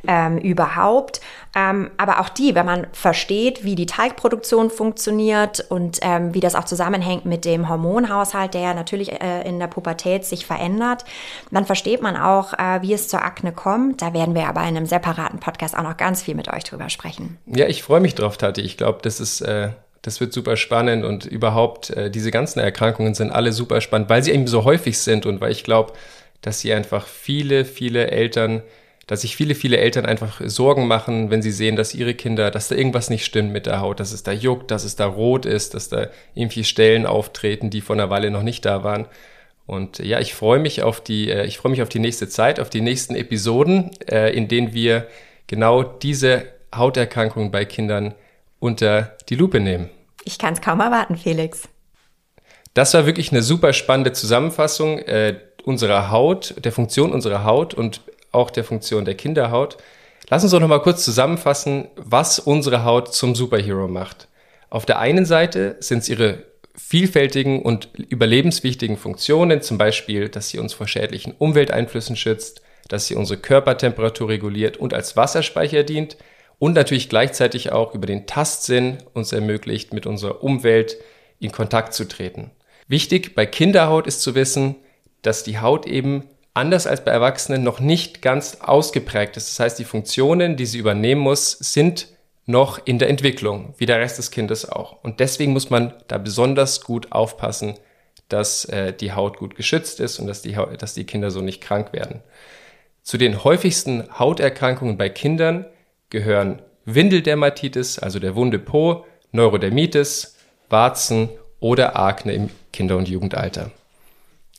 ähm, 0.08 0.38
überhaupt. 0.38 1.22
Ähm, 1.56 1.92
aber 1.98 2.20
auch 2.20 2.30
die, 2.30 2.56
wenn 2.56 2.66
man 2.66 2.88
versteht, 2.94 3.64
wie 3.64 3.76
die 3.76 3.86
Teigproduktion 3.86 4.70
funktioniert 4.70 5.66
und 5.70 6.00
ähm, 6.02 6.34
wie 6.34 6.40
das 6.40 6.56
auch 6.56 6.66
zusammenhängt 6.66 7.26
mit 7.26 7.46
dem 7.46 7.70
Hormonhaushalt, 7.70 8.54
der 8.54 8.74
natürlich 8.74 9.12
äh, 9.12 9.48
in 9.48 9.60
der 9.60 9.68
Pubertät 9.68 10.26
sich 10.26 10.46
verändert, 10.46 11.06
dann 11.52 11.66
versteht 11.66 12.02
man 12.02 12.18
auch, 12.18 12.54
äh, 12.54 12.82
wie 12.82 12.94
es 12.94 13.08
zur 13.08 13.24
Akne 13.24 13.52
kommt. 13.52 14.02
Da 14.02 14.14
werden 14.14 14.36
wir 14.36 14.48
aber 14.48 14.62
in 14.62 14.76
einem 14.76 14.86
separaten 14.88 15.40
Podcast 15.40 15.78
auch 15.78 15.84
noch 15.84 15.98
ganz 15.98 16.24
viel 16.24 16.36
mit 16.36 16.52
euch 16.52 16.64
drüber 16.64 16.90
sprechen. 16.90 17.38
Ja, 17.46 17.68
ich 17.68 17.84
freue 17.84 18.02
mich 18.02 18.16
drauf, 18.16 18.38
Tati. 18.38 18.62
Ich 18.62 18.78
glaube, 18.78 19.00
das 19.04 19.20
ist 19.20 19.42
äh, 19.42 19.70
das 20.04 20.20
wird 20.20 20.34
super 20.34 20.58
spannend 20.58 21.06
und 21.06 21.26
überhaupt 21.26 21.90
äh, 21.90 22.12
diese 22.12 22.30
ganzen 22.30 22.60
Erkrankungen 22.60 23.16
sind 23.16 23.32
alle 23.32 23.54
super 23.54 23.82
spannend, 23.82 24.10
weil 24.10 24.22
sie 24.22 24.32
eben 24.32 24.48
so 24.48 24.66
häufig 24.66 25.00
sind 25.00 25.26
und 25.26 25.42
weil 25.42 25.52
ich 25.52 25.64
glaube, 25.64 25.94
dass 26.42 26.60
sie 26.60 26.74
einfach 26.74 27.08
viele, 27.08 27.64
viele 27.64 28.12
Eltern, 28.12 28.62
dass 29.08 29.22
sich 29.22 29.38
viele, 29.38 29.56
viele 29.56 29.78
Eltern 29.78 30.06
einfach 30.06 30.42
Sorgen 30.44 30.88
machen, 30.88 31.32
wenn 31.32 31.42
sie 31.42 31.52
sehen, 31.52 31.78
dass 31.78 31.96
ihre 31.96 32.16
Kinder, 32.16 32.52
dass 32.52 32.68
da 32.68 32.76
irgendwas 32.76 33.10
nicht 33.10 33.24
stimmt 33.24 33.54
mit 33.54 33.66
der 33.66 33.80
Haut, 33.80 34.02
dass 34.02 34.12
es 34.12 34.24
da 34.24 34.34
juckt, 34.34 34.72
dass 34.72 34.84
es 34.84 34.98
da 34.98 35.06
rot 35.06 35.46
ist, 35.46 35.74
dass 35.74 35.88
da 35.88 36.08
irgendwie 36.36 36.66
Stellen 36.66 37.06
auftreten, 37.06 37.70
die 37.70 37.80
vor 37.80 37.96
einer 37.96 38.10
Weile 38.10 38.30
noch 38.30 38.44
nicht 38.44 38.66
da 38.66 38.84
waren. 38.84 39.08
Und 39.66 40.00
ja, 40.00 40.20
ich 40.20 40.34
freue 40.34 40.60
mich 40.60 40.84
auf 40.84 41.00
die, 41.00 41.30
äh, 41.30 41.46
ich 41.46 41.58
freue 41.58 41.72
mich 41.72 41.82
auf 41.82 41.88
die 41.88 42.00
nächste 42.00 42.28
Zeit, 42.28 42.60
auf 42.60 42.70
die 42.70 42.82
nächsten 42.82 43.16
Episoden, 43.16 43.92
äh, 44.10 44.36
in 44.36 44.50
denen 44.50 44.74
wir 44.74 45.08
genau 45.48 45.82
diese 45.82 46.44
Hauterkrankungen 46.76 47.52
bei 47.52 47.64
Kindern 47.64 48.14
unter 48.64 49.18
die 49.28 49.36
Lupe 49.36 49.60
nehmen. 49.60 49.90
Ich 50.24 50.40
kann 50.40 50.54
es 50.54 50.62
kaum 50.62 50.80
erwarten, 50.80 51.18
Felix. 51.18 51.68
Das 52.74 52.94
war 52.94 53.06
wirklich 53.06 53.32
eine 53.32 53.42
super 53.42 53.74
spannende 53.74 54.14
Zusammenfassung 54.14 55.00
äh, 55.00 55.38
unserer 55.66 56.10
Haut, 56.12 56.56
der 56.64 56.72
Funktion 56.72 57.12
unserer 57.12 57.44
Haut 57.44 57.74
und 57.74 58.02
auch 58.32 58.50
der 58.50 58.64
Funktion 58.64 59.04
der 59.04 59.16
Kinderhaut. 59.16 59.78
Lass 60.30 60.44
uns 60.44 60.54
doch 60.54 60.62
noch 60.62 60.70
mal 60.70 60.82
kurz 60.82 61.04
zusammenfassen, 61.04 61.90
was 61.98 62.40
unsere 62.40 62.86
Haut 62.86 63.14
zum 63.14 63.36
Superhero 63.36 63.90
macht. 63.90 64.30
Auf 64.70 64.86
der 64.86 64.98
einen 65.00 65.26
Seite 65.26 65.76
sind 65.82 66.00
es 66.00 66.10
ihre 66.10 66.44
vielfältigen 66.76 67.62
und 67.62 67.90
überlebenswichtigen 67.98 68.98
Funktionen, 68.98 69.62
zum 69.62 69.78
Beispiel, 69.78 70.30
dass 70.30 70.50
sie 70.50 70.58
uns 70.58 70.74
vor 70.74 70.88
schädlichen 70.88 71.34
Umwelteinflüssen 71.38 72.16
schützt, 72.16 72.62
dass 72.88 73.08
sie 73.08 73.16
unsere 73.16 73.40
Körpertemperatur 73.40 74.30
reguliert 74.30 74.78
und 74.78 74.94
als 74.94 75.16
Wasserspeicher 75.16 75.84
dient, 75.84 76.18
und 76.60 76.74
natürlich 76.74 77.10
gleichzeitig 77.10 77.72
auch 77.72 77.94
über 77.94 78.08
den 78.08 78.26
Tastsinn 78.28 78.98
uns 79.14 79.32
ermöglicht, 79.32 79.94
mit 79.94 80.06
unserer 80.06 80.44
Umwelt 80.44 80.98
in 81.40 81.52
Kontakt 81.52 81.94
zu 81.94 82.08
treten. 82.08 82.52
Wichtig 82.88 83.36
bei 83.36 83.46
Kinderhaut 83.46 84.08
ist 84.08 84.22
zu 84.22 84.36
wissen, 84.36 84.76
dass 85.22 85.44
die 85.44 85.60
Haut 85.60 85.86
eben 85.86 86.24
anders 86.54 86.86
als 86.86 87.04
bei 87.04 87.12
Erwachsenen 87.12 87.64
noch 87.64 87.80
nicht 87.80 88.22
ganz 88.22 88.58
ausgeprägt 88.62 89.38
ist. 89.38 89.50
Das 89.50 89.60
heißt, 89.60 89.80
die 89.80 89.86
Funktionen, 89.86 90.56
die 90.56 90.66
sie 90.66 90.78
übernehmen 90.78 91.22
muss, 91.22 91.52
sind 91.52 92.08
noch 92.46 92.86
in 92.86 93.00
der 93.00 93.10
Entwicklung, 93.10 93.74
wie 93.78 93.86
der 93.86 94.00
Rest 94.00 94.18
des 94.18 94.32
Kindes 94.32 94.70
auch. 94.70 95.04
Und 95.04 95.20
deswegen 95.20 95.54
muss 95.54 95.70
man 95.70 95.94
da 96.08 96.18
besonders 96.18 96.82
gut 96.82 97.12
aufpassen, 97.12 97.76
dass 98.30 98.66
äh, 98.66 98.94
die 98.94 99.14
Haut 99.14 99.38
gut 99.38 99.56
geschützt 99.56 100.00
ist 100.00 100.20
und 100.20 100.28
dass 100.28 100.42
die, 100.42 100.58
dass 100.78 100.94
die 100.94 101.06
Kinder 101.06 101.32
so 101.32 101.42
nicht 101.42 101.62
krank 101.62 101.94
werden. 101.94 102.22
Zu 103.02 103.18
den 103.18 103.44
häufigsten 103.44 104.08
Hauterkrankungen 104.18 104.98
bei 104.98 105.10
Kindern 105.10 105.66
gehören 106.14 106.62
Windeldermatitis, 106.86 108.00
also 108.00 108.20
der 108.20 108.36
wunde 108.36 108.60
Po, 108.60 109.06
Neurodermitis, 109.34 110.38
Warzen 110.70 111.28
oder 111.60 112.00
Akne 112.00 112.34
im 112.34 112.50
Kinder- 112.72 112.98
und 112.98 113.10
Jugendalter. 113.10 113.72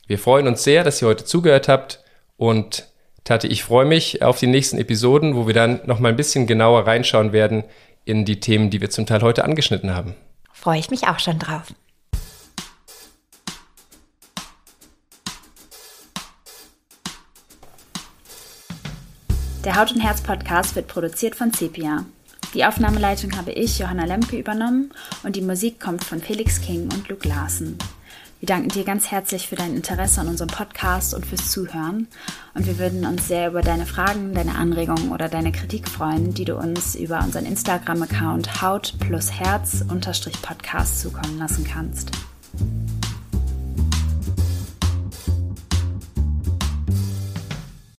Wir 0.05 0.19
freuen 0.19 0.47
uns 0.47 0.63
sehr, 0.63 0.83
dass 0.83 1.01
ihr 1.01 1.07
heute 1.07 1.25
zugehört 1.25 1.67
habt 1.67 2.03
und 2.37 2.87
Tati, 3.23 3.47
ich 3.47 3.63
freue 3.63 3.85
mich 3.85 4.21
auf 4.21 4.37
die 4.37 4.45
nächsten 4.45 4.77
Episoden, 4.77 5.35
wo 5.35 5.47
wir 5.47 5.55
dann 5.55 5.81
noch 5.85 5.99
mal 5.99 6.09
ein 6.09 6.15
bisschen 6.15 6.45
genauer 6.45 6.85
reinschauen 6.85 7.31
werden 7.33 7.63
in 8.03 8.23
die 8.23 8.39
Themen, 8.39 8.69
die 8.69 8.81
wir 8.81 8.91
zum 8.91 9.07
Teil 9.07 9.21
heute 9.23 9.43
angeschnitten 9.43 9.95
haben. 9.95 10.13
Freue 10.53 10.77
ich 10.77 10.91
mich 10.91 11.07
auch 11.07 11.19
schon 11.19 11.39
drauf. 11.39 11.73
Der 19.65 19.77
Haut 19.77 19.91
und 19.91 19.99
Herz 19.99 20.21
Podcast 20.21 20.75
wird 20.75 20.87
produziert 20.87 21.35
von 21.35 21.51
Sepia. 21.51 22.05
Die 22.53 22.65
Aufnahmeleitung 22.65 23.35
habe 23.35 23.51
ich, 23.51 23.79
Johanna 23.79 24.05
Lemke, 24.05 24.37
übernommen 24.37 24.91
und 25.23 25.35
die 25.35 25.41
Musik 25.41 25.79
kommt 25.79 26.03
von 26.03 26.21
Felix 26.21 26.61
King 26.61 26.83
und 26.93 27.09
Luke 27.09 27.27
Larsen. 27.27 27.75
Wir 28.39 28.45
danken 28.45 28.69
dir 28.69 28.83
ganz 28.83 29.09
herzlich 29.09 29.47
für 29.47 29.55
dein 29.55 29.75
Interesse 29.75 30.21
an 30.21 30.27
unserem 30.27 30.51
Podcast 30.51 31.15
und 31.15 31.25
fürs 31.25 31.49
Zuhören. 31.49 32.07
Und 32.53 32.67
wir 32.67 32.77
würden 32.77 33.07
uns 33.07 33.27
sehr 33.27 33.49
über 33.49 33.63
deine 33.63 33.87
Fragen, 33.87 34.35
deine 34.35 34.53
Anregungen 34.53 35.11
oder 35.11 35.29
deine 35.29 35.51
Kritik 35.51 35.89
freuen, 35.89 36.35
die 36.35 36.45
du 36.45 36.57
uns 36.57 36.93
über 36.93 37.23
unseren 37.23 37.47
Instagram-Account 37.47 38.61
Haut 38.61 38.93
plus 38.99 39.31
Herz 39.31 39.83
unterstrich 39.89 40.39
Podcast 40.43 41.01
zukommen 41.01 41.39
lassen 41.39 41.63
kannst. 41.63 42.11